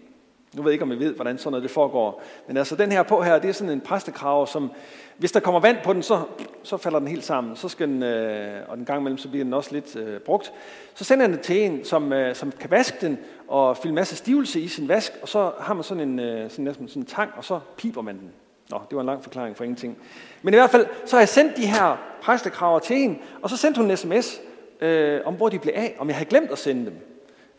Nu 0.55 0.63
ved 0.63 0.71
jeg 0.71 0.73
ikke, 0.73 0.83
om 0.83 0.93
I 0.93 0.95
ved, 0.95 1.15
hvordan 1.15 1.39
sådan 1.39 1.51
noget 1.51 1.63
det 1.63 1.71
foregår. 1.71 2.23
Men 2.47 2.57
altså, 2.57 2.77
den 2.77 2.93
her 2.93 3.03
på 3.03 3.23
her, 3.23 3.39
det 3.39 3.49
er 3.49 3.53
sådan 3.53 3.73
en 3.73 3.81
præstekrave, 3.81 4.47
som, 4.47 4.71
hvis 5.17 5.33
der 5.33 5.41
kommer 5.41 5.61
vand 5.61 5.77
på 5.85 5.93
den, 5.93 6.03
så, 6.03 6.23
så 6.63 6.77
falder 6.77 6.99
den 6.99 7.09
helt 7.09 7.25
sammen. 7.25 7.57
Så 7.57 7.69
skal 7.69 7.89
den, 7.89 8.03
øh, 8.03 8.61
og 8.69 8.77
den 8.77 8.85
gang 8.85 9.01
imellem, 9.01 9.19
så 9.19 9.29
bliver 9.29 9.45
den 9.45 9.55
også 9.55 9.73
lidt 9.73 9.97
øh, 9.97 10.21
brugt. 10.21 10.53
Så 10.95 11.05
sender 11.05 11.27
den 11.27 11.39
til 11.39 11.65
en, 11.65 11.85
som, 11.85 12.13
øh, 12.13 12.35
som 12.35 12.53
kan 12.61 12.71
vaske 12.71 12.97
den, 13.01 13.19
og 13.49 13.77
fylde 13.77 13.89
en 13.89 13.95
masse 13.95 14.17
stivelse 14.17 14.61
i 14.61 14.69
sin 14.69 14.89
vask, 14.89 15.13
og 15.23 15.29
så 15.29 15.53
har 15.61 15.75
man 15.75 15.85
sådan 15.85 16.09
en, 16.09 16.19
øh, 16.21 16.51
sådan, 16.51 16.65
næsten 16.65 16.89
sådan 16.89 17.03
en 17.03 17.07
tang, 17.07 17.31
og 17.37 17.45
så 17.45 17.61
piber 17.77 18.03
man 18.03 18.19
den. 18.19 18.31
Nå, 18.71 18.81
det 18.91 18.97
var 18.97 19.01
en 19.01 19.07
lang 19.07 19.23
forklaring 19.23 19.57
for 19.57 19.65
ingenting. 19.65 19.99
Men 20.43 20.55
i 20.55 20.57
hvert 20.57 20.71
fald, 20.71 20.87
så 21.05 21.17
har 21.17 21.21
jeg 21.21 21.29
sendt 21.29 21.57
de 21.57 21.67
her 21.67 21.97
præstekraver 22.23 22.79
til 22.79 22.97
en, 22.97 23.19
og 23.43 23.51
så 23.51 23.57
sendte 23.57 23.81
hun 23.81 23.91
en 23.91 23.97
sms, 23.97 24.41
øh, 24.81 25.21
om 25.25 25.35
hvor 25.35 25.49
de 25.49 25.59
blev 25.59 25.75
af, 25.77 25.97
om 25.99 26.09
jeg 26.09 26.17
havde 26.17 26.29
glemt 26.29 26.51
at 26.51 26.59
sende 26.59 26.85
dem. 26.85 27.12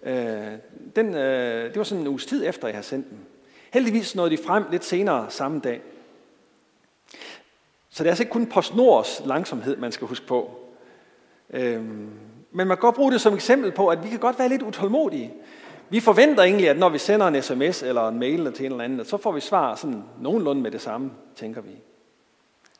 Øh, 0.06 0.52
den, 0.96 1.16
øh, 1.16 1.70
det 1.70 1.78
var 1.78 1.84
sådan 1.84 2.02
en 2.02 2.08
uges 2.08 2.26
tid 2.26 2.48
efter, 2.48 2.68
jeg 2.68 2.76
havde 2.76 2.88
sendt 2.88 3.10
den. 3.10 3.20
Heldigvis 3.74 4.16
nåede 4.16 4.38
de 4.38 4.44
frem 4.44 4.64
lidt 4.72 4.86
senere 4.86 5.26
samme 5.30 5.60
dag. 5.60 5.82
Så 7.90 8.04
det 8.04 8.08
er 8.08 8.12
altså 8.12 8.24
ikke 8.24 8.32
kun 8.32 8.48
PostNords 8.48 9.22
langsomhed, 9.26 9.78
man 9.78 9.92
skal 9.92 10.08
huske 10.08 10.28
på. 10.28 10.60
Øhm, 11.50 12.10
men 12.52 12.68
man 12.68 12.78
kan 12.78 12.78
godt 12.78 12.96
bruge 12.96 13.12
det 13.12 13.22
som 13.22 13.34
eksempel 13.34 13.72
på, 13.72 13.88
at 13.88 14.04
vi 14.04 14.10
kan 14.10 14.20
godt 14.20 14.40
være 14.40 14.50
lidt 14.50 14.62
utålmodige. 14.62 15.34
Vi 15.90 16.00
forventer 16.00 16.44
egentlig, 16.44 16.70
at 16.70 16.78
når 16.78 16.90
vi 16.90 16.98
sender 16.98 17.28
en 17.28 17.42
sms 17.42 17.84
eller 17.84 18.08
en 18.08 18.20
mail 18.20 18.54
til 18.54 18.66
en 18.66 18.72
eller 18.72 18.84
anden, 18.84 19.06
så 19.06 19.18
får 19.18 19.32
vi 19.32 19.40
svar 19.40 19.76
sådan 19.76 20.04
nogenlunde 20.22 20.62
med 20.62 20.72
det 20.72 20.82
samme, 20.82 21.12
tænker 21.36 21.62
vi. 21.62 21.72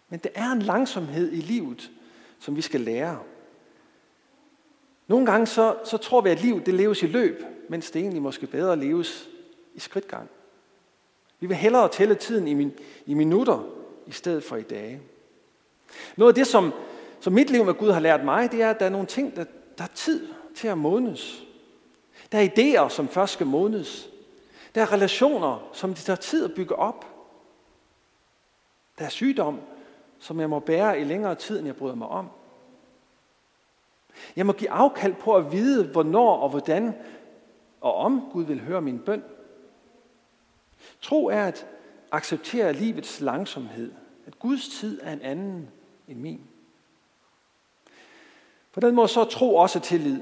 Men 0.10 0.20
det 0.20 0.32
er 0.36 0.52
en 0.52 0.62
langsomhed 0.62 1.32
i 1.32 1.42
livet, 1.42 1.92
som 2.40 2.56
vi 2.56 2.62
skal 2.62 2.82
lære. 2.82 3.20
Nogle 5.08 5.26
gange 5.26 5.48
så, 5.48 5.76
så 5.84 5.98
tror 5.98 6.22
vi, 6.22 6.30
at 6.30 6.42
livet 6.42 6.66
det 6.66 6.74
leves 6.74 7.04
i 7.04 7.08
løb, 7.08 7.44
mens 7.70 7.92
det 7.92 8.00
egentlig 8.00 8.22
måske 8.22 8.48
bedre 8.48 8.76
leves 8.76 9.30
i 9.74 9.80
skridtgang. 9.80 10.30
Vi 11.40 11.48
vil 11.48 11.58
hellere 11.58 11.90
tælle 11.90 12.16
tiden 12.16 12.48
i, 12.48 12.54
min, 12.54 12.74
i 13.06 13.14
minutter, 13.14 13.70
i 14.08 14.12
stedet 14.12 14.44
for 14.44 14.56
i 14.56 14.62
dage. 14.62 15.02
Noget 16.16 16.32
af 16.32 16.36
det, 16.36 16.48
som, 16.48 16.74
som 17.20 17.34
mit 17.34 17.50
liv 17.50 17.66
med 17.66 17.74
Gud 17.74 17.92
har 17.92 18.00
lært 18.00 18.26
mig, 18.26 18.52
det 18.52 18.62
er, 18.62 18.70
at 18.70 18.80
der 18.80 18.86
er 18.86 18.90
nogle 18.90 19.08
ting, 19.08 19.36
der, 19.36 19.46
der 19.78 19.84
er 19.84 19.94
tid 19.96 20.28
til 20.56 20.68
at 20.68 20.78
modnes. 20.78 21.44
Der 22.32 22.38
er 22.38 22.48
idéer, 22.48 22.90
som 22.90 23.08
først 23.08 23.34
skal 23.34 23.48
modnes. 23.48 24.10
Der 24.76 24.82
er 24.82 24.94
relationer, 24.94 25.70
som 25.74 25.94
det 25.94 26.06
tager 26.06 26.18
tid 26.18 26.46
at 26.46 26.54
bygge 26.56 26.76
op. 26.76 27.06
Der 29.00 29.06
er 29.06 29.10
sygdom, 29.10 29.60
som 30.20 30.40
jeg 30.40 30.50
må 30.50 30.60
bære 30.60 31.00
i 31.00 31.04
længere 31.04 31.36
tid, 31.36 31.58
end 31.58 31.68
jeg 31.68 31.76
bryder 31.76 31.96
mig 31.96 32.08
om. 32.08 32.30
Jeg 34.36 34.46
må 34.46 34.54
give 34.54 34.70
afkald 34.70 35.14
på 35.14 35.36
at 35.36 35.52
vide, 35.52 35.88
hvornår 35.88 36.38
og 36.38 36.50
hvordan 36.50 36.94
og 37.82 37.96
om 37.96 38.30
Gud 38.32 38.44
vil 38.44 38.62
høre 38.62 38.82
min 38.82 39.00
bøn. 39.00 39.24
Tro 41.02 41.26
er 41.26 41.44
at 41.44 41.68
acceptere 42.12 42.74
livets 42.74 43.22
langsomhed. 43.22 43.92
At 44.28 44.40
Guds 44.40 44.70
tid 44.80 45.00
er 45.04 45.14
en 45.14 45.22
anden 45.22 45.70
end 46.08 46.20
min. 46.20 46.42
På 48.72 48.80
den 48.80 48.96
måde 48.96 49.08
så 49.08 49.24
tro 49.24 49.56
også 49.56 49.80
tillid. 49.80 50.22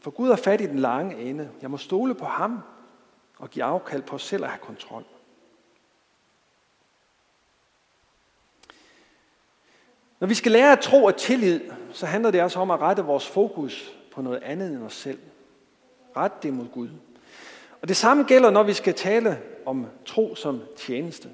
For 0.00 0.10
Gud 0.10 0.30
er 0.30 0.36
fat 0.36 0.60
i 0.60 0.66
den 0.66 0.78
lange 0.78 1.16
ende. 1.16 1.50
Jeg 1.62 1.70
må 1.70 1.76
stole 1.76 2.14
på 2.14 2.24
ham 2.24 2.60
og 3.38 3.50
give 3.50 3.64
afkald 3.64 4.02
på 4.02 4.18
selv 4.18 4.44
at 4.44 4.50
have 4.50 4.60
kontrol. 4.60 5.04
Når 10.20 10.26
vi 10.28 10.34
skal 10.34 10.52
lære 10.52 10.72
at 10.72 10.80
tro 10.80 11.04
og 11.04 11.16
tillid, 11.16 11.60
så 11.92 12.06
handler 12.06 12.30
det 12.30 12.42
også 12.42 12.58
om 12.58 12.70
at 12.70 12.80
rette 12.80 13.02
vores 13.02 13.26
fokus 13.26 13.92
på 14.12 14.22
noget 14.22 14.42
andet 14.42 14.70
end 14.70 14.82
os 14.82 14.94
selv. 14.94 15.18
Ret 16.16 16.42
det 16.42 16.52
mod 16.52 16.66
Gud. 16.74 16.88
Og 17.82 17.88
det 17.88 17.96
samme 17.96 18.24
gælder, 18.24 18.50
når 18.50 18.62
vi 18.62 18.72
skal 18.72 18.94
tale 18.94 19.38
om 19.66 19.86
tro 20.06 20.34
som 20.34 20.62
tjeneste. 20.76 21.28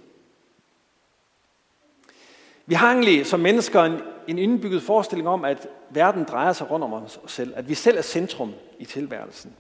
Vi 2.66 2.74
har 2.74 2.92
egentlig 2.92 3.26
som 3.26 3.40
mennesker 3.40 3.82
en, 3.82 4.00
en 4.26 4.38
indbygget 4.38 4.82
forestilling 4.82 5.28
om, 5.28 5.44
at 5.44 5.68
verden 5.90 6.24
drejer 6.24 6.52
sig 6.52 6.70
rundt 6.70 6.84
om 6.84 6.92
os 6.92 7.20
selv. 7.26 7.52
At 7.56 7.68
vi 7.68 7.74
selv 7.74 7.98
er 7.98 8.02
centrum 8.02 8.52
i 8.78 8.84
tilværelsen. 8.84 9.52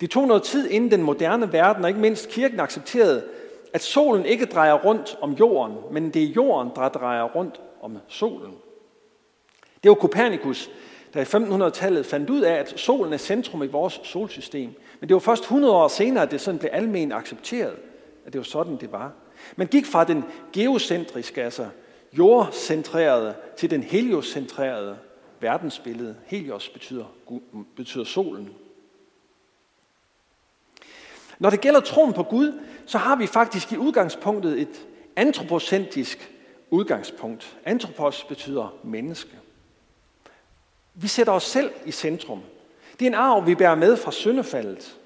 Det 0.00 0.10
tog 0.10 0.26
noget 0.26 0.42
tid, 0.42 0.70
inden 0.70 0.90
den 0.90 1.02
moderne 1.02 1.52
verden, 1.52 1.84
og 1.84 1.90
ikke 1.90 2.00
mindst 2.00 2.28
kirken, 2.28 2.60
accepterede, 2.60 3.24
at 3.72 3.82
solen 3.82 4.26
ikke 4.26 4.46
drejer 4.46 4.74
rundt 4.74 5.18
om 5.20 5.32
jorden, 5.32 5.76
men 5.90 6.10
det 6.10 6.22
er 6.22 6.26
jorden, 6.26 6.70
der 6.74 6.88
drejer 6.88 7.24
rundt 7.24 7.60
om 7.82 7.98
solen. 8.08 8.54
Det 9.86 9.90
var 9.90 9.94
Kopernikus, 9.94 10.70
der 11.14 11.20
i 11.20 11.24
1500-tallet 11.24 12.06
fandt 12.06 12.30
ud 12.30 12.40
af, 12.40 12.54
at 12.54 12.80
solen 12.80 13.12
er 13.12 13.16
centrum 13.16 13.62
i 13.62 13.66
vores 13.66 14.00
solsystem. 14.04 14.70
Men 15.00 15.08
det 15.08 15.14
var 15.14 15.20
først 15.20 15.42
100 15.42 15.74
år 15.74 15.88
senere, 15.88 16.22
at 16.22 16.30
det 16.30 16.40
sådan 16.40 16.58
blev 16.58 16.70
almen 16.72 17.12
accepteret, 17.12 17.76
at 18.26 18.32
det 18.32 18.38
var 18.38 18.44
sådan, 18.44 18.76
det 18.76 18.92
var. 18.92 19.12
Man 19.56 19.66
gik 19.66 19.86
fra 19.86 20.04
den 20.04 20.24
geocentriske, 20.52 21.42
altså 21.42 21.68
jordcentrerede, 22.18 23.34
til 23.56 23.70
den 23.70 23.82
heliocentrerede 23.82 24.98
verdensbillede. 25.40 26.16
Helios 26.26 26.68
betyder, 26.68 27.04
betyder 27.76 28.04
solen. 28.04 28.50
Når 31.38 31.50
det 31.50 31.60
gælder 31.60 31.80
troen 31.80 32.12
på 32.12 32.22
Gud, 32.22 32.60
så 32.86 32.98
har 32.98 33.16
vi 33.16 33.26
faktisk 33.26 33.72
i 33.72 33.76
udgangspunktet 33.76 34.60
et 34.60 34.86
antropocentrisk 35.16 36.32
udgangspunkt. 36.70 37.56
Antropos 37.64 38.24
betyder 38.24 38.78
menneske. 38.84 39.36
Vi 40.98 41.08
sætter 41.08 41.32
os 41.32 41.42
selv 41.44 41.70
i 41.86 41.90
centrum. 41.90 42.40
Det 42.98 43.06
er 43.06 43.10
en 43.10 43.14
arv, 43.14 43.46
vi 43.46 43.54
bærer 43.54 43.74
med 43.74 43.96
fra 43.96 44.10
syndefaldet. 44.10 44.96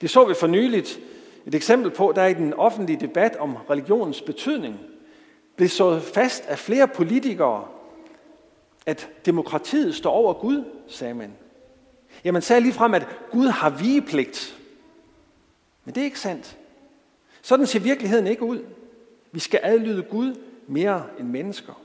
Det 0.00 0.10
så 0.10 0.24
vi 0.24 0.34
for 0.34 0.46
nyligt 0.46 1.00
et 1.46 1.54
eksempel 1.54 1.90
på, 1.90 2.12
der 2.16 2.26
i 2.26 2.34
den 2.34 2.54
offentlige 2.54 3.00
debat 3.00 3.36
om 3.36 3.56
religionens 3.56 4.22
betydning 4.22 4.80
blev 5.56 5.68
så 5.68 6.00
fast 6.00 6.44
af 6.46 6.58
flere 6.58 6.88
politikere, 6.88 7.68
at 8.86 9.08
demokratiet 9.26 9.94
står 9.94 10.10
over 10.10 10.32
Gud, 10.32 10.64
sagde 10.88 11.14
man. 11.14 11.32
Ja, 12.24 12.32
man 12.32 12.42
sagde 12.42 12.60
lige 12.60 12.72
frem, 12.72 12.94
at 12.94 13.06
Gud 13.30 13.46
har 13.46 13.70
vigepligt. 13.70 14.58
Men 15.84 15.94
det 15.94 16.00
er 16.00 16.04
ikke 16.04 16.20
sandt. 16.20 16.56
Sådan 17.42 17.66
ser 17.66 17.80
virkeligheden 17.80 18.26
ikke 18.26 18.42
ud. 18.42 18.64
Vi 19.32 19.40
skal 19.40 19.60
adlyde 19.62 20.02
Gud 20.02 20.34
mere 20.66 21.06
end 21.18 21.28
mennesker. 21.28 21.82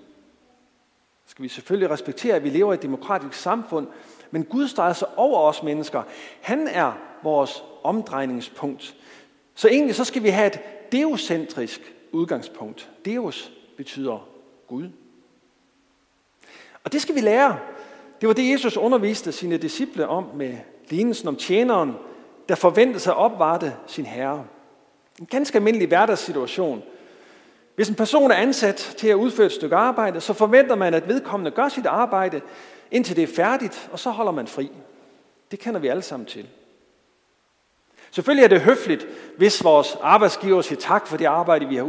Skal 1.27 1.43
vi 1.43 1.49
selvfølgelig 1.49 1.89
respektere, 1.89 2.35
at 2.35 2.43
vi 2.43 2.49
lever 2.49 2.71
i 2.71 2.75
et 2.75 2.81
demokratisk 2.81 3.41
samfund, 3.41 3.87
men 4.31 4.43
Gud 4.43 4.67
står 4.67 4.93
sig 4.93 5.07
over 5.17 5.39
os 5.39 5.63
mennesker. 5.63 6.03
Han 6.41 6.67
er 6.67 6.91
vores 7.23 7.63
omdrejningspunkt. 7.83 8.95
Så 9.55 9.67
egentlig 9.67 9.95
så 9.95 10.03
skal 10.03 10.23
vi 10.23 10.29
have 10.29 10.47
et 10.47 10.59
deocentrisk 10.91 11.93
udgangspunkt. 12.11 12.89
Deus 13.05 13.51
betyder 13.77 14.27
Gud. 14.67 14.89
Og 16.83 16.93
det 16.93 17.01
skal 17.01 17.15
vi 17.15 17.21
lære. 17.21 17.59
Det 18.21 18.27
var 18.27 18.33
det, 18.33 18.51
Jesus 18.51 18.77
underviste 18.77 19.31
sine 19.31 19.57
disciple 19.57 20.07
om 20.07 20.25
med 20.35 20.57
lignelsen 20.89 21.27
om 21.27 21.35
tjeneren, 21.35 21.93
der 22.49 22.55
forventede 22.55 22.99
sig 22.99 23.13
at 23.13 23.17
opvarte 23.17 23.73
sin 23.87 24.05
herre. 24.05 24.45
En 25.19 25.25
ganske 25.25 25.55
almindelig 25.55 25.87
hverdagssituation. 25.87 26.83
Hvis 27.75 27.89
en 27.89 27.95
person 27.95 28.31
er 28.31 28.35
ansat 28.35 28.95
til 28.97 29.07
at 29.07 29.15
udføre 29.15 29.45
et 29.45 29.51
stykke 29.51 29.75
arbejde, 29.75 30.21
så 30.21 30.33
forventer 30.33 30.75
man, 30.75 30.93
at 30.93 31.07
vedkommende 31.07 31.51
gør 31.51 31.69
sit 31.69 31.85
arbejde, 31.85 32.41
indtil 32.91 33.15
det 33.15 33.23
er 33.23 33.35
færdigt, 33.35 33.89
og 33.91 33.99
så 33.99 34.09
holder 34.09 34.31
man 34.31 34.47
fri. 34.47 34.71
Det 35.51 35.59
kender 35.59 35.79
vi 35.79 35.87
alle 35.87 36.01
sammen 36.01 36.25
til. 36.25 36.47
Selvfølgelig 38.11 38.43
er 38.43 38.47
det 38.47 38.61
høfligt, 38.61 39.07
hvis 39.37 39.63
vores 39.63 39.97
arbejdsgiver 40.01 40.61
siger 40.61 40.79
tak 40.79 41.07
for 41.07 41.17
det 41.17 41.25
arbejde, 41.25 41.67
vi 41.67 41.75
har 41.75 41.83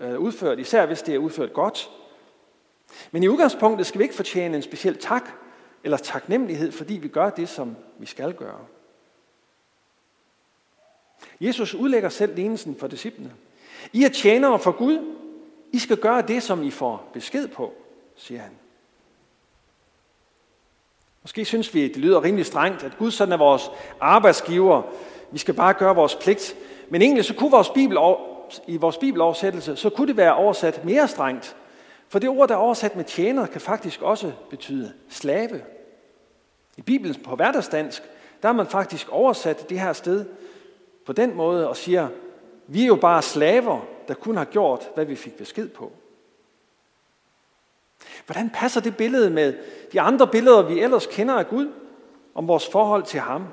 øh, 0.00 0.18
udført, 0.18 0.58
især 0.58 0.86
hvis 0.86 1.02
det 1.02 1.14
er 1.14 1.18
udført 1.18 1.52
godt. 1.52 1.90
Men 3.10 3.22
i 3.22 3.28
udgangspunktet 3.28 3.86
skal 3.86 3.98
vi 3.98 4.04
ikke 4.04 4.14
fortjene 4.14 4.56
en 4.56 4.62
speciel 4.62 4.98
tak 4.98 5.30
eller 5.84 5.96
taknemmelighed, 5.96 6.72
fordi 6.72 6.94
vi 6.94 7.08
gør 7.08 7.30
det, 7.30 7.48
som 7.48 7.76
vi 7.98 8.06
skal 8.06 8.34
gøre. 8.34 8.60
Jesus 11.40 11.74
udlægger 11.74 12.08
selv 12.08 12.34
lignelsen 12.34 12.76
for 12.76 12.86
disciplene. 12.86 13.32
I 13.92 14.04
er 14.04 14.08
tjenere 14.08 14.58
for 14.58 14.70
Gud. 14.70 15.14
I 15.72 15.78
skal 15.78 15.96
gøre 15.96 16.22
det, 16.22 16.42
som 16.42 16.62
I 16.62 16.70
får 16.70 17.10
besked 17.12 17.48
på, 17.48 17.72
siger 18.16 18.40
han. 18.40 18.50
Måske 21.22 21.44
synes 21.44 21.74
vi, 21.74 21.88
det 21.88 21.96
lyder 21.96 22.22
rimelig 22.22 22.46
strengt, 22.46 22.82
at 22.82 22.98
Gud 22.98 23.10
sådan 23.10 23.32
er 23.32 23.36
vores 23.36 23.70
arbejdsgiver. 24.00 24.82
Vi 25.30 25.38
skal 25.38 25.54
bare 25.54 25.74
gøre 25.74 25.94
vores 25.94 26.14
pligt. 26.14 26.56
Men 26.88 27.02
egentlig 27.02 27.24
så 27.24 27.34
kunne 27.34 27.50
vores 27.50 27.70
bibel, 27.70 27.98
i 28.66 28.76
vores 28.76 28.96
bibeloversættelse, 28.96 29.76
så 29.76 29.90
kunne 29.90 30.06
det 30.06 30.16
være 30.16 30.36
oversat 30.36 30.84
mere 30.84 31.08
strengt. 31.08 31.56
For 32.08 32.18
det 32.18 32.28
ord, 32.28 32.48
der 32.48 32.54
er 32.54 32.58
oversat 32.58 32.96
med 32.96 33.04
tjener, 33.04 33.46
kan 33.46 33.60
faktisk 33.60 34.02
også 34.02 34.32
betyde 34.50 34.92
slave. 35.08 35.62
I 36.76 36.82
Bibelen 36.82 37.14
på 37.14 37.36
hverdagsdansk, 37.36 38.02
der 38.42 38.48
har 38.48 38.52
man 38.52 38.66
faktisk 38.66 39.08
oversat 39.08 39.70
det 39.70 39.80
her 39.80 39.92
sted 39.92 40.24
på 41.06 41.12
den 41.12 41.34
måde 41.34 41.68
og 41.68 41.76
siger, 41.76 42.08
vi 42.66 42.82
er 42.82 42.86
jo 42.86 42.96
bare 42.96 43.22
slaver, 43.22 43.80
der 44.08 44.14
kun 44.14 44.36
har 44.36 44.44
gjort, 44.44 44.90
hvad 44.94 45.04
vi 45.04 45.16
fik 45.16 45.36
besked 45.36 45.68
på. 45.68 45.92
Hvordan 48.26 48.50
passer 48.50 48.80
det 48.80 48.96
billede 48.96 49.30
med 49.30 49.54
de 49.92 50.00
andre 50.00 50.26
billeder, 50.26 50.62
vi 50.62 50.80
ellers 50.80 51.06
kender 51.06 51.34
af 51.34 51.48
Gud, 51.48 51.72
om 52.34 52.48
vores 52.48 52.68
forhold 52.68 53.02
til 53.02 53.20
ham? 53.20 53.46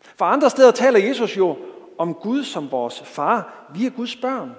For 0.00 0.24
andre 0.24 0.50
steder 0.50 0.70
taler 0.70 0.98
Jesus 0.98 1.36
jo 1.36 1.56
om 1.98 2.14
Gud 2.14 2.44
som 2.44 2.70
vores 2.70 3.00
far. 3.00 3.66
Vi 3.74 3.86
er 3.86 3.90
Guds 3.90 4.16
børn. 4.16 4.56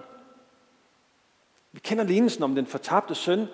Vi 1.71 1.79
kender 1.79 2.03
lignelsen 2.03 2.43
om 2.43 2.55
den 2.55 2.65
fortabte 2.65 3.15
søn, 3.15 3.47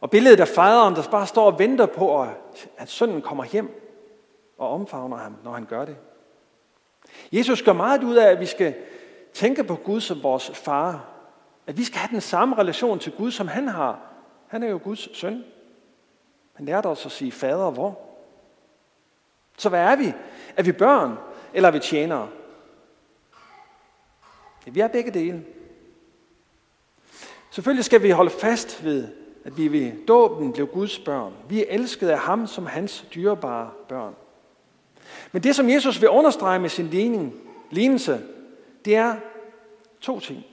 og 0.00 0.10
billedet 0.10 0.40
af 0.40 0.48
faderen, 0.48 0.94
der 0.94 1.10
bare 1.10 1.26
står 1.26 1.46
og 1.46 1.58
venter 1.58 1.86
på, 1.86 2.26
at 2.76 2.90
sønnen 2.90 3.22
kommer 3.22 3.44
hjem 3.44 3.92
og 4.58 4.70
omfavner 4.70 5.16
ham, 5.16 5.36
når 5.44 5.52
han 5.52 5.64
gør 5.64 5.84
det. 5.84 5.96
Jesus 7.32 7.62
gør 7.62 7.72
meget 7.72 8.04
ud 8.04 8.14
af, 8.14 8.30
at 8.30 8.40
vi 8.40 8.46
skal 8.46 8.74
tænke 9.34 9.64
på 9.64 9.74
Gud 9.74 10.00
som 10.00 10.22
vores 10.22 10.50
far. 10.54 11.04
At 11.66 11.76
vi 11.76 11.84
skal 11.84 11.98
have 11.98 12.10
den 12.12 12.20
samme 12.20 12.56
relation 12.56 12.98
til 12.98 13.12
Gud, 13.12 13.30
som 13.30 13.48
han 13.48 13.68
har. 13.68 14.00
Han 14.48 14.62
er 14.62 14.68
jo 14.68 14.80
Guds 14.84 15.18
søn. 15.18 15.44
Han 16.54 16.66
lærte 16.66 16.86
os 16.86 17.06
at 17.06 17.12
sige 17.12 17.32
fader 17.32 17.70
hvor. 17.70 18.00
Så 19.58 19.68
hvad 19.68 19.80
er 19.80 19.96
vi? 19.96 20.12
Er 20.56 20.62
vi 20.62 20.72
børn, 20.72 21.18
eller 21.54 21.68
er 21.68 21.72
vi 21.72 21.78
tjenere? 21.78 22.28
Ja, 24.66 24.70
vi 24.70 24.80
er 24.80 24.88
begge 24.88 25.10
dele. 25.10 25.44
Selvfølgelig 27.50 27.84
skal 27.84 28.02
vi 28.02 28.10
holde 28.10 28.30
fast 28.30 28.84
ved, 28.84 29.08
at 29.44 29.56
vi 29.56 29.68
ved 29.68 30.06
dåben 30.06 30.52
blev 30.52 30.66
Guds 30.66 30.98
børn. 30.98 31.32
Vi 31.48 31.60
er 31.60 31.66
elsket 31.68 32.08
af 32.08 32.18
ham 32.18 32.46
som 32.46 32.66
hans 32.66 33.06
dyrebare 33.14 33.70
børn. 33.88 34.14
Men 35.32 35.42
det, 35.42 35.56
som 35.56 35.70
Jesus 35.70 36.00
vil 36.00 36.08
understrege 36.08 36.58
med 36.58 36.68
sin 36.68 36.86
ligning, 36.86 37.34
lignelse, 37.70 38.20
det 38.84 38.96
er 38.96 39.16
to 40.00 40.20
ting. 40.20 40.44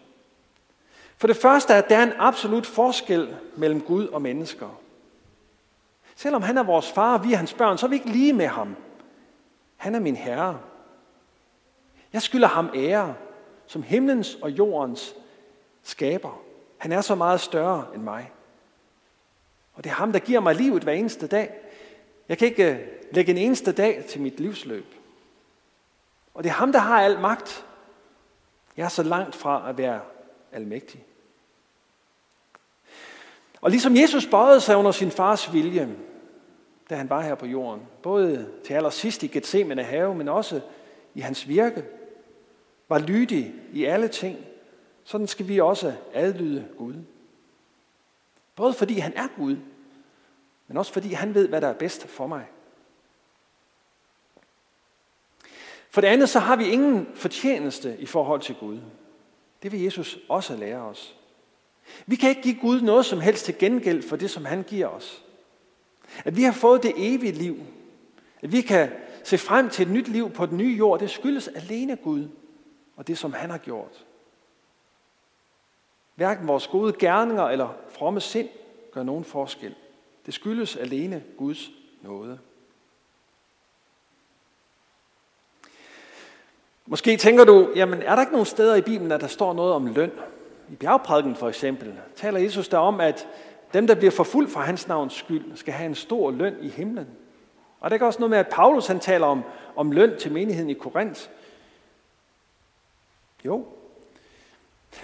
For 1.18 1.28
det 1.28 1.38
første 1.38 1.74
er, 1.74 1.78
at 1.78 1.90
der 1.90 1.98
er 1.98 2.04
en 2.04 2.14
absolut 2.18 2.66
forskel 2.66 3.36
mellem 3.56 3.82
Gud 3.82 4.08
og 4.08 4.22
mennesker. 4.22 4.82
Selvom 6.16 6.42
han 6.42 6.58
er 6.58 6.64
vores 6.64 6.92
far, 6.92 7.18
og 7.18 7.24
vi 7.24 7.34
er 7.34 7.38
hans 7.38 7.54
børn, 7.54 7.78
så 7.78 7.86
er 7.86 7.90
vi 7.90 7.96
ikke 7.96 8.10
lige 8.10 8.34
med 8.34 8.48
ham. 8.48 8.76
Han 9.78 9.96
er 9.96 10.00
min 10.00 10.16
herre. 10.16 10.60
Jeg 12.14 12.22
skylder 12.22 12.48
ham 12.48 12.70
ære 12.76 13.16
som 13.68 13.84
himlens 13.84 14.38
og 14.42 14.52
jordens 14.52 15.16
skaber. 15.84 16.42
Han 16.78 16.92
er 16.92 17.02
så 17.02 17.16
meget 17.16 17.40
større 17.40 17.86
end 17.96 18.04
mig. 18.04 18.32
Og 19.74 19.84
det 19.84 19.90
er 19.90 19.94
ham, 19.94 20.12
der 20.12 20.20
giver 20.20 20.40
mig 20.40 20.56
livet 20.56 20.84
hver 20.84 20.94
eneste 20.94 21.28
dag. 21.28 21.54
Jeg 22.30 22.38
kan 22.38 22.48
ikke 22.48 22.72
øh, 22.72 22.80
lægge 23.12 23.32
en 23.32 23.38
eneste 23.38 23.72
dag 23.72 24.06
til 24.08 24.22
mit 24.22 24.40
livsløb. 24.40 24.86
Og 26.34 26.44
det 26.44 26.50
er 26.50 26.54
ham, 26.54 26.72
der 26.72 26.80
har 26.80 27.02
al 27.02 27.20
magt. 27.20 27.66
Jeg 28.78 28.84
er 28.84 28.90
så 28.90 29.04
langt 29.04 29.36
fra 29.36 29.70
at 29.70 29.78
være 29.78 30.02
almægtig. 30.52 31.06
Og 33.62 33.72
ligesom 33.72 33.96
Jesus 33.96 34.26
bøjede 34.26 34.62
sig 34.62 34.78
under 34.78 34.92
sin 34.92 35.12
fars 35.12 35.54
vilje, 35.54 35.96
da 36.90 36.96
han 36.96 37.10
var 37.10 37.22
her 37.22 37.36
på 37.36 37.46
jorden, 37.46 37.82
både 38.04 38.52
til 38.66 38.74
allersidst 38.74 39.24
i 39.24 39.28
Gethsemane 39.28 39.84
have, 39.84 40.16
men 40.16 40.28
også 40.28 40.62
i 41.14 41.20
hans 41.20 41.48
virke, 41.48 41.86
var 42.90 43.00
lydig 43.00 43.54
i 43.74 43.86
alle 43.86 44.08
ting, 44.08 44.38
sådan 45.04 45.28
skal 45.28 45.48
vi 45.48 45.60
også 45.60 45.94
adlyde 46.14 46.68
Gud. 46.78 46.96
Både 48.56 48.74
fordi 48.74 49.00
han 49.00 49.14
er 49.16 49.28
Gud, 49.38 49.58
men 50.68 50.78
også 50.78 50.94
fordi 50.94 51.14
han 51.14 51.34
ved, 51.34 51.48
hvad 51.48 51.62
der 51.62 51.68
er 51.68 51.74
bedst 51.74 52.08
for 52.08 52.28
mig. 52.28 52.46
For 55.96 56.02
det 56.02 56.08
andet, 56.08 56.30
så 56.30 56.40
har 56.40 56.56
vi 56.56 56.68
ingen 56.68 57.08
fortjeneste 57.14 57.96
i 58.00 58.06
forhold 58.06 58.42
til 58.42 58.56
Gud. 58.56 58.80
Det 59.64 59.72
vil 59.72 59.84
Jesus 59.84 60.18
også 60.30 60.56
lære 60.56 60.82
os. 60.82 61.16
Vi 62.06 62.16
kan 62.16 62.30
ikke 62.30 62.42
give 62.42 62.60
Gud 62.62 62.82
noget 62.82 63.06
som 63.06 63.22
helst 63.22 63.46
til 63.46 63.58
gengæld 63.58 64.04
for 64.04 64.16
det, 64.16 64.30
som 64.30 64.46
han 64.46 64.64
giver 64.64 64.88
os. 64.88 65.24
At 66.26 66.38
vi 66.38 66.44
har 66.44 66.52
fået 66.52 66.84
det 66.84 66.94
evige 66.98 67.32
liv, 67.32 67.58
at 68.42 68.52
vi 68.52 68.62
kan 68.62 68.92
se 69.24 69.38
frem 69.38 69.70
til 69.70 69.86
et 69.86 69.94
nyt 69.94 70.08
liv 70.08 70.30
på 70.30 70.46
den 70.46 70.58
nye 70.58 70.76
jord, 70.76 71.00
det 71.00 71.10
skyldes 71.10 71.48
alene 71.48 71.96
Gud 71.96 72.28
og 72.96 73.08
det, 73.08 73.18
som 73.18 73.34
han 73.34 73.50
har 73.50 73.58
gjort. 73.58 74.06
Hverken 76.16 76.48
vores 76.48 76.68
gode 76.68 76.94
gerninger 77.00 77.44
eller 77.44 77.78
fromme 77.90 78.22
sind 78.22 78.50
gør 78.92 79.04
nogen 79.04 79.24
forskel. 79.24 79.76
Det 80.26 80.34
skyldes 80.34 80.76
alene 80.76 81.24
Guds 81.38 81.70
nåde. 82.02 82.40
Måske 86.86 87.18
tænker 87.18 87.44
du, 87.44 87.70
jamen 87.76 88.02
er 88.02 88.16
der 88.16 88.22
ikke 88.22 88.32
nogen 88.32 88.46
steder 88.46 88.76
i 88.76 88.82
Bibelen, 88.82 89.12
at 89.12 89.22
der 89.22 89.28
står 89.28 89.54
noget 89.54 89.74
om 89.74 89.86
løn? 89.86 90.12
I 90.72 90.76
bjergprædiken 90.76 91.36
for 91.36 91.50
eksempel 91.50 91.94
taler 92.16 92.40
Jesus 92.40 92.68
der 92.68 92.78
om, 92.78 93.00
at 93.02 93.28
dem, 93.74 93.88
der 93.88 93.96
bliver 93.96 94.12
forfulgt 94.12 94.52
for 94.52 94.60
hans 94.60 94.88
navns 94.88 95.14
skyld, 95.14 95.46
skal 95.56 95.74
have 95.74 95.86
en 95.86 95.96
stor 95.96 96.32
løn 96.32 96.56
i 96.62 96.70
himlen. 96.70 97.08
Og 97.80 97.92
det 97.92 98.02
er 98.02 98.06
også 98.06 98.20
noget 98.20 98.30
med, 98.30 98.38
at 98.38 98.48
Paulus 98.48 98.88
han 98.88 99.00
taler 99.00 99.26
om, 99.26 99.44
om 99.76 99.92
løn 99.92 100.20
til 100.20 100.32
menigheden 100.32 100.70
i 100.70 100.74
Korinth. 100.74 101.22
Jo. 103.46 103.66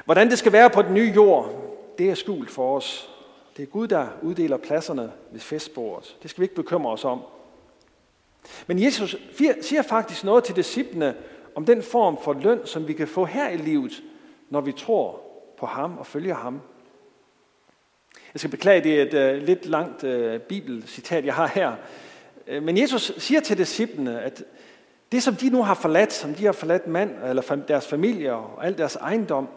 Hvordan 0.06 0.30
det 0.30 0.38
skal 0.40 0.52
være 0.52 0.70
på 0.70 0.82
den 0.82 0.94
nye 0.94 1.12
jord, 1.16 1.50
det 1.98 2.10
er 2.10 2.16
skjult 2.16 2.52
for 2.52 2.78
os. 2.78 3.10
Det 3.58 3.64
er 3.64 3.68
Gud, 3.68 3.88
der 3.88 4.08
uddeler 4.22 4.58
pladserne 4.58 5.12
ved 5.32 5.40
festbordet. 5.40 6.18
Det 6.22 6.30
skal 6.30 6.42
vi 6.42 6.46
ikke 6.46 6.56
bekymre 6.56 6.92
os 6.92 7.06
om. 7.06 7.22
Men 8.68 8.84
Jesus 8.84 9.16
siger 9.62 9.82
faktisk 9.82 10.24
noget 10.24 10.44
til 10.44 10.56
disciplene 10.56 11.16
om 11.56 11.66
den 11.66 11.84
form 11.84 12.18
for 12.24 12.34
løn, 12.34 12.60
som 12.66 12.88
vi 12.88 12.94
kan 12.94 13.08
få 13.08 13.26
her 13.26 13.50
i 13.50 13.58
livet, 13.58 14.04
når 14.50 14.62
vi 14.62 14.72
tror 14.72 15.22
på 15.60 15.66
ham 15.66 15.98
og 15.98 16.06
følger 16.06 16.36
ham. 16.36 16.62
Jeg 18.34 18.40
skal 18.40 18.52
beklage, 18.52 18.84
det 18.84 19.16
er 19.16 19.22
et 19.22 19.38
uh, 19.38 19.48
lidt 19.48 19.66
langt 19.66 20.04
uh, 20.04 20.42
bibelcitat, 20.42 21.26
jeg 21.26 21.34
har 21.34 21.48
her. 21.48 21.74
Uh, 22.56 22.64
men 22.64 22.78
Jesus 22.78 23.14
siger 23.18 23.42
til 23.42 23.58
disciplene, 23.58 24.22
at 24.22 24.44
det, 25.12 25.24
som 25.24 25.36
de 25.36 25.50
nu 25.50 25.64
har 25.64 25.74
forladt, 25.74 26.14
som 26.14 26.34
de 26.34 26.46
har 26.46 26.52
forladt 26.52 26.88
mand, 26.88 27.12
eller 27.24 27.64
deres 27.68 27.88
familie 27.88 28.34
og 28.34 28.66
al 28.66 28.78
deres 28.78 28.96
ejendom, 28.96 29.48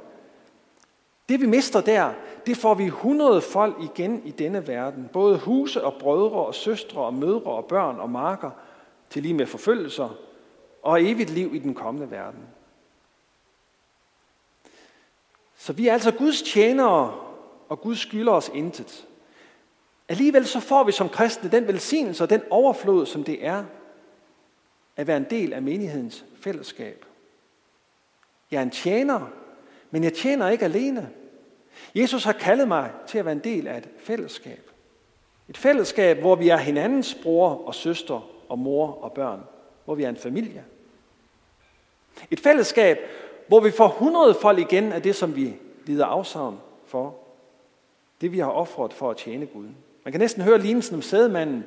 det 1.29 1.41
vi 1.41 1.47
mister 1.47 1.81
der, 1.81 2.13
det 2.47 2.57
får 2.57 2.75
vi 2.75 2.89
hundrede 2.89 3.41
folk 3.41 3.77
igen 3.83 4.23
i 4.25 4.31
denne 4.31 4.69
verden. 4.69 5.09
Både 5.13 5.39
huse 5.39 5.85
og 5.85 5.95
brødre 6.01 6.47
og 6.47 6.55
søstre 6.55 7.01
og 7.01 7.15
mødre 7.15 7.51
og 7.51 7.65
børn 7.65 8.01
og 8.01 8.11
marker, 8.11 8.51
til 9.11 9.23
lige 9.23 9.35
med 9.35 9.47
forfølgelser 9.47 10.17
og 10.85 11.03
evigt 11.03 11.31
liv 11.31 11.55
i 11.55 11.59
den 11.59 11.75
kommende 11.75 12.11
verden. 12.11 12.43
Så 15.57 15.73
vi 15.73 15.89
er 15.89 15.93
altså 15.93 16.11
Guds 16.11 16.43
tjenere, 16.43 17.21
og 17.69 17.81
Gud 17.81 17.97
skylder 17.97 18.33
os 18.33 18.51
intet. 18.55 19.07
Alligevel 20.09 20.47
så 20.47 20.61
får 20.61 20.85
vi 20.85 20.93
som 20.93 21.09
kristne 21.09 21.51
den 21.51 21.67
velsignelse 21.67 22.25
og 22.25 22.31
den 22.31 22.43
overflod, 22.51 23.07
som 23.07 23.25
det 23.25 23.47
er 23.47 23.65
at 24.97 25.07
være 25.07 25.17
en 25.17 25.27
del 25.31 25.53
af 25.53 25.63
menighedens 25.63 26.25
fællesskab. 26.41 27.05
Jeg 28.51 28.59
er 28.59 28.63
en 28.63 28.71
tjener, 28.71 29.21
men 29.91 30.05
jeg 30.05 30.13
tjener 30.13 30.49
ikke 30.49 30.65
alene. 30.65 31.11
Jesus 31.95 32.25
har 32.25 32.33
kaldet 32.33 32.69
mig 32.69 32.91
til 33.07 33.19
at 33.19 33.25
være 33.25 33.33
en 33.33 33.45
del 33.45 33.67
af 33.67 33.79
et 33.79 33.89
fællesskab. 33.99 34.71
Et 35.49 35.57
fællesskab, 35.57 36.19
hvor 36.19 36.35
vi 36.35 36.49
er 36.49 36.57
hinandens 36.57 37.17
bror 37.23 37.67
og 37.67 37.75
søster 37.75 38.31
og 38.49 38.59
mor 38.59 39.03
og 39.03 39.13
børn. 39.13 39.41
Hvor 39.85 39.95
vi 39.95 40.05
er 40.05 40.09
en 40.09 40.17
familie. 40.17 40.65
Et 42.31 42.41
fællesskab, 42.41 42.99
hvor 43.47 43.61
vi 43.61 43.71
får 43.71 43.89
hundredfold 43.89 44.59
igen 44.59 44.93
af 44.93 45.03
det, 45.03 45.17
som 45.17 45.37
vi 45.37 45.57
lider 45.87 46.07
afsavn 46.07 46.61
for. 46.87 47.17
Det, 48.21 48.33
vi 48.33 48.39
har 48.39 48.51
offret 48.51 48.93
for 48.93 49.11
at 49.11 49.17
tjene 49.17 49.47
Gud. 49.47 49.69
Man 50.05 50.13
kan 50.13 50.21
næsten 50.21 50.43
høre 50.43 50.59
lignelsen 50.59 50.95
om 50.95 51.03
sædemanden, 51.03 51.65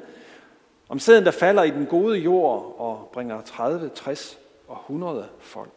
om 0.89 0.99
sæden, 0.99 1.25
der 1.25 1.31
falder 1.31 1.63
i 1.63 1.71
den 1.71 1.85
gode 1.85 2.17
jord 2.17 2.75
og 2.77 3.09
bringer 3.13 3.41
30, 3.41 3.89
60 3.89 4.39
og 4.67 4.77
100 4.77 5.29
folk. 5.39 5.71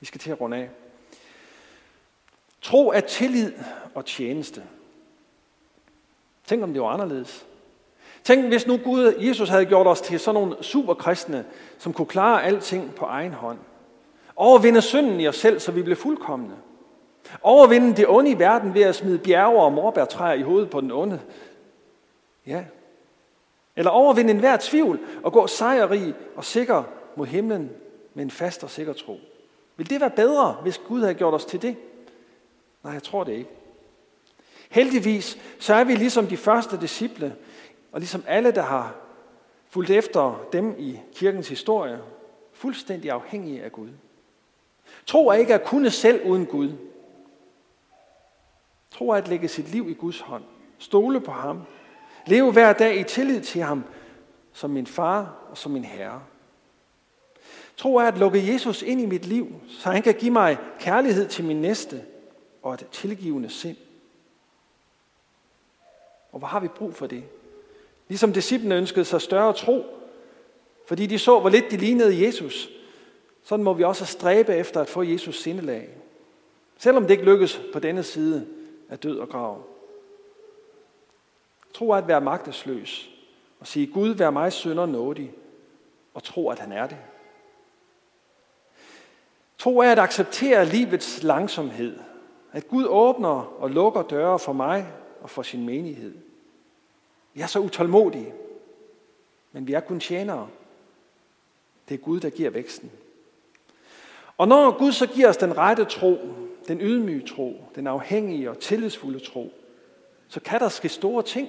Vi 0.00 0.06
skal 0.06 0.20
til 0.20 0.30
at 0.30 0.40
runde 0.40 0.56
af. 0.56 0.70
Tro 2.62 2.88
er 2.88 3.00
tillid 3.00 3.52
og 3.94 4.06
tjeneste. 4.06 4.64
Tænk 6.46 6.62
om 6.62 6.72
det 6.72 6.82
var 6.82 6.88
anderledes. 6.88 7.46
Tænk 8.26 8.46
hvis 8.46 8.66
nu 8.66 8.76
Gud, 8.76 9.14
Jesus 9.18 9.48
havde 9.48 9.64
gjort 9.64 9.86
os 9.86 10.00
til 10.00 10.20
sådan 10.20 10.40
nogle 10.40 10.56
superkristne, 10.60 11.44
som 11.78 11.92
kunne 11.92 12.06
klare 12.06 12.44
alting 12.44 12.94
på 12.94 13.04
egen 13.04 13.32
hånd. 13.32 13.58
Overvinde 14.36 14.82
synden 14.82 15.20
i 15.20 15.28
os 15.28 15.36
selv, 15.36 15.60
så 15.60 15.72
vi 15.72 15.82
blev 15.82 15.96
fuldkommende. 15.96 16.54
Overvinde 17.42 17.96
det 17.96 18.08
onde 18.08 18.30
i 18.30 18.38
verden 18.38 18.74
ved 18.74 18.82
at 18.82 18.94
smide 18.94 19.18
bjerge 19.18 19.62
og 19.62 19.72
morbærtræer 19.72 20.34
i 20.34 20.42
hovedet 20.42 20.70
på 20.70 20.80
den 20.80 20.90
onde. 20.92 21.20
Ja. 22.46 22.64
Eller 23.76 23.90
overvinde 23.90 24.30
enhver 24.30 24.56
tvivl 24.60 25.00
og 25.22 25.32
gå 25.32 25.46
sejrrig 25.46 26.14
og 26.36 26.44
sikker 26.44 26.82
mod 27.16 27.26
himlen 27.26 27.70
med 28.14 28.24
en 28.24 28.30
fast 28.30 28.64
og 28.64 28.70
sikker 28.70 28.92
tro. 28.92 29.20
Vil 29.76 29.90
det 29.90 30.00
være 30.00 30.10
bedre, 30.10 30.56
hvis 30.62 30.78
Gud 30.78 31.00
havde 31.00 31.14
gjort 31.14 31.34
os 31.34 31.44
til 31.44 31.62
det? 31.62 31.76
Nej, 32.84 32.92
jeg 32.92 33.02
tror 33.02 33.24
det 33.24 33.32
ikke. 33.32 33.50
Heldigvis 34.70 35.38
så 35.58 35.74
er 35.74 35.84
vi 35.84 35.94
ligesom 35.94 36.26
de 36.26 36.36
første 36.36 36.80
disciple, 36.80 37.34
og 37.96 38.00
ligesom 38.00 38.24
alle, 38.26 38.50
der 38.50 38.62
har 38.62 38.94
fulgt 39.68 39.90
efter 39.90 40.46
dem 40.52 40.74
i 40.78 41.00
kirkens 41.14 41.48
historie, 41.48 41.98
fuldstændig 42.52 43.10
afhængige 43.10 43.62
af 43.62 43.72
Gud. 43.72 43.88
Tro 45.06 45.28
er 45.28 45.34
ikke 45.34 45.54
at 45.54 45.64
kunne 45.64 45.90
selv 45.90 46.26
uden 46.26 46.46
Gud. 46.46 46.72
Tro 48.90 49.08
er 49.08 49.16
at 49.16 49.28
lægge 49.28 49.48
sit 49.48 49.68
liv 49.68 49.88
i 49.88 49.94
Guds 49.94 50.20
hånd. 50.20 50.44
Stole 50.78 51.20
på 51.20 51.30
ham. 51.30 51.62
Leve 52.26 52.52
hver 52.52 52.72
dag 52.72 53.00
i 53.00 53.04
tillid 53.04 53.40
til 53.40 53.62
ham 53.62 53.84
som 54.52 54.70
min 54.70 54.86
far 54.86 55.36
og 55.50 55.58
som 55.58 55.72
min 55.72 55.84
herre. 55.84 56.22
Tro 57.76 57.96
er 57.96 58.04
at 58.04 58.18
lukke 58.18 58.52
Jesus 58.52 58.82
ind 58.82 59.00
i 59.00 59.06
mit 59.06 59.26
liv, 59.26 59.60
så 59.68 59.90
han 59.90 60.02
kan 60.02 60.14
give 60.14 60.32
mig 60.32 60.58
kærlighed 60.78 61.28
til 61.28 61.44
min 61.44 61.60
næste 61.60 62.04
og 62.62 62.74
et 62.74 62.88
tilgivende 62.92 63.50
sind. 63.50 63.76
Og 66.32 66.38
hvor 66.38 66.48
har 66.48 66.60
vi 66.60 66.68
brug 66.68 66.94
for 66.94 67.06
det? 67.06 67.24
Ligesom 68.08 68.32
disciplene 68.32 68.74
ønskede 68.74 69.04
sig 69.04 69.20
større 69.20 69.52
tro, 69.52 69.84
fordi 70.86 71.06
de 71.06 71.18
så, 71.18 71.38
hvor 71.38 71.50
lidt 71.50 71.70
de 71.70 71.76
lignede 71.76 72.26
Jesus. 72.26 72.68
Sådan 73.42 73.64
må 73.64 73.72
vi 73.72 73.84
også 73.84 74.06
stræbe 74.06 74.54
efter 74.54 74.80
at 74.80 74.88
få 74.88 75.02
Jesus 75.02 75.42
sindelag. 75.42 75.88
Selvom 76.78 77.02
det 77.02 77.10
ikke 77.10 77.24
lykkes 77.24 77.60
på 77.72 77.78
denne 77.78 78.02
side 78.02 78.46
af 78.88 78.98
død 78.98 79.18
og 79.18 79.28
grav. 79.28 79.62
Tro 81.74 81.90
er 81.90 81.96
at 81.96 82.08
være 82.08 82.20
magtesløs 82.20 83.10
og 83.60 83.66
sige, 83.66 83.86
Gud, 83.86 84.08
vær 84.08 84.30
mig 84.30 84.52
synder 84.52 84.86
nådig, 84.86 85.32
og 86.14 86.22
tro, 86.22 86.50
at 86.50 86.58
han 86.58 86.72
er 86.72 86.86
det. 86.86 86.96
Tro 89.58 89.78
er 89.78 89.92
at 89.92 89.98
acceptere 89.98 90.66
livets 90.66 91.22
langsomhed. 91.22 91.98
At 92.52 92.68
Gud 92.68 92.84
åbner 92.88 93.54
og 93.58 93.70
lukker 93.70 94.02
døre 94.02 94.38
for 94.38 94.52
mig 94.52 94.86
og 95.20 95.30
for 95.30 95.42
sin 95.42 95.66
menighed. 95.66 96.14
Vi 97.36 97.40
er 97.40 97.46
så 97.46 97.58
utålmodige, 97.58 98.34
men 99.52 99.66
vi 99.66 99.72
er 99.72 99.80
kun 99.80 100.00
tjenere. 100.00 100.48
Det 101.88 101.94
er 101.94 101.98
Gud, 101.98 102.20
der 102.20 102.30
giver 102.30 102.50
væksten. 102.50 102.90
Og 104.36 104.48
når 104.48 104.78
Gud 104.78 104.92
så 104.92 105.06
giver 105.06 105.28
os 105.28 105.36
den 105.36 105.56
rette 105.56 105.84
tro, 105.84 106.18
den 106.68 106.80
ydmyge 106.80 107.26
tro, 107.26 107.64
den 107.74 107.86
afhængige 107.86 108.50
og 108.50 108.58
tillidsfulde 108.58 109.18
tro, 109.18 109.52
så 110.28 110.40
kan 110.40 110.60
der 110.60 110.68
ske 110.68 110.88
store 110.88 111.22
ting 111.22 111.48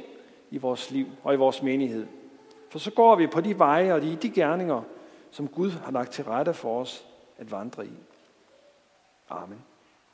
i 0.52 0.58
vores 0.58 0.92
liv 0.92 1.08
og 1.24 1.34
i 1.34 1.38
vores 1.38 1.62
menighed. 1.64 2.08
For 2.70 2.80
så 2.80 2.92
går 2.92 3.16
vi 3.16 3.28
på 3.28 3.42
de 3.42 3.60
veje 3.60 3.94
og 3.94 4.02
de, 4.02 4.16
de 4.16 4.30
gerninger, 4.30 4.82
som 5.32 5.48
Gud 5.48 5.72
har 5.72 5.92
lagt 5.92 6.12
til 6.12 6.24
rette 6.24 6.54
for 6.54 6.82
os 6.82 7.06
at 7.38 7.52
vandre 7.52 7.86
i. 7.86 7.94
Amen. 9.30 9.64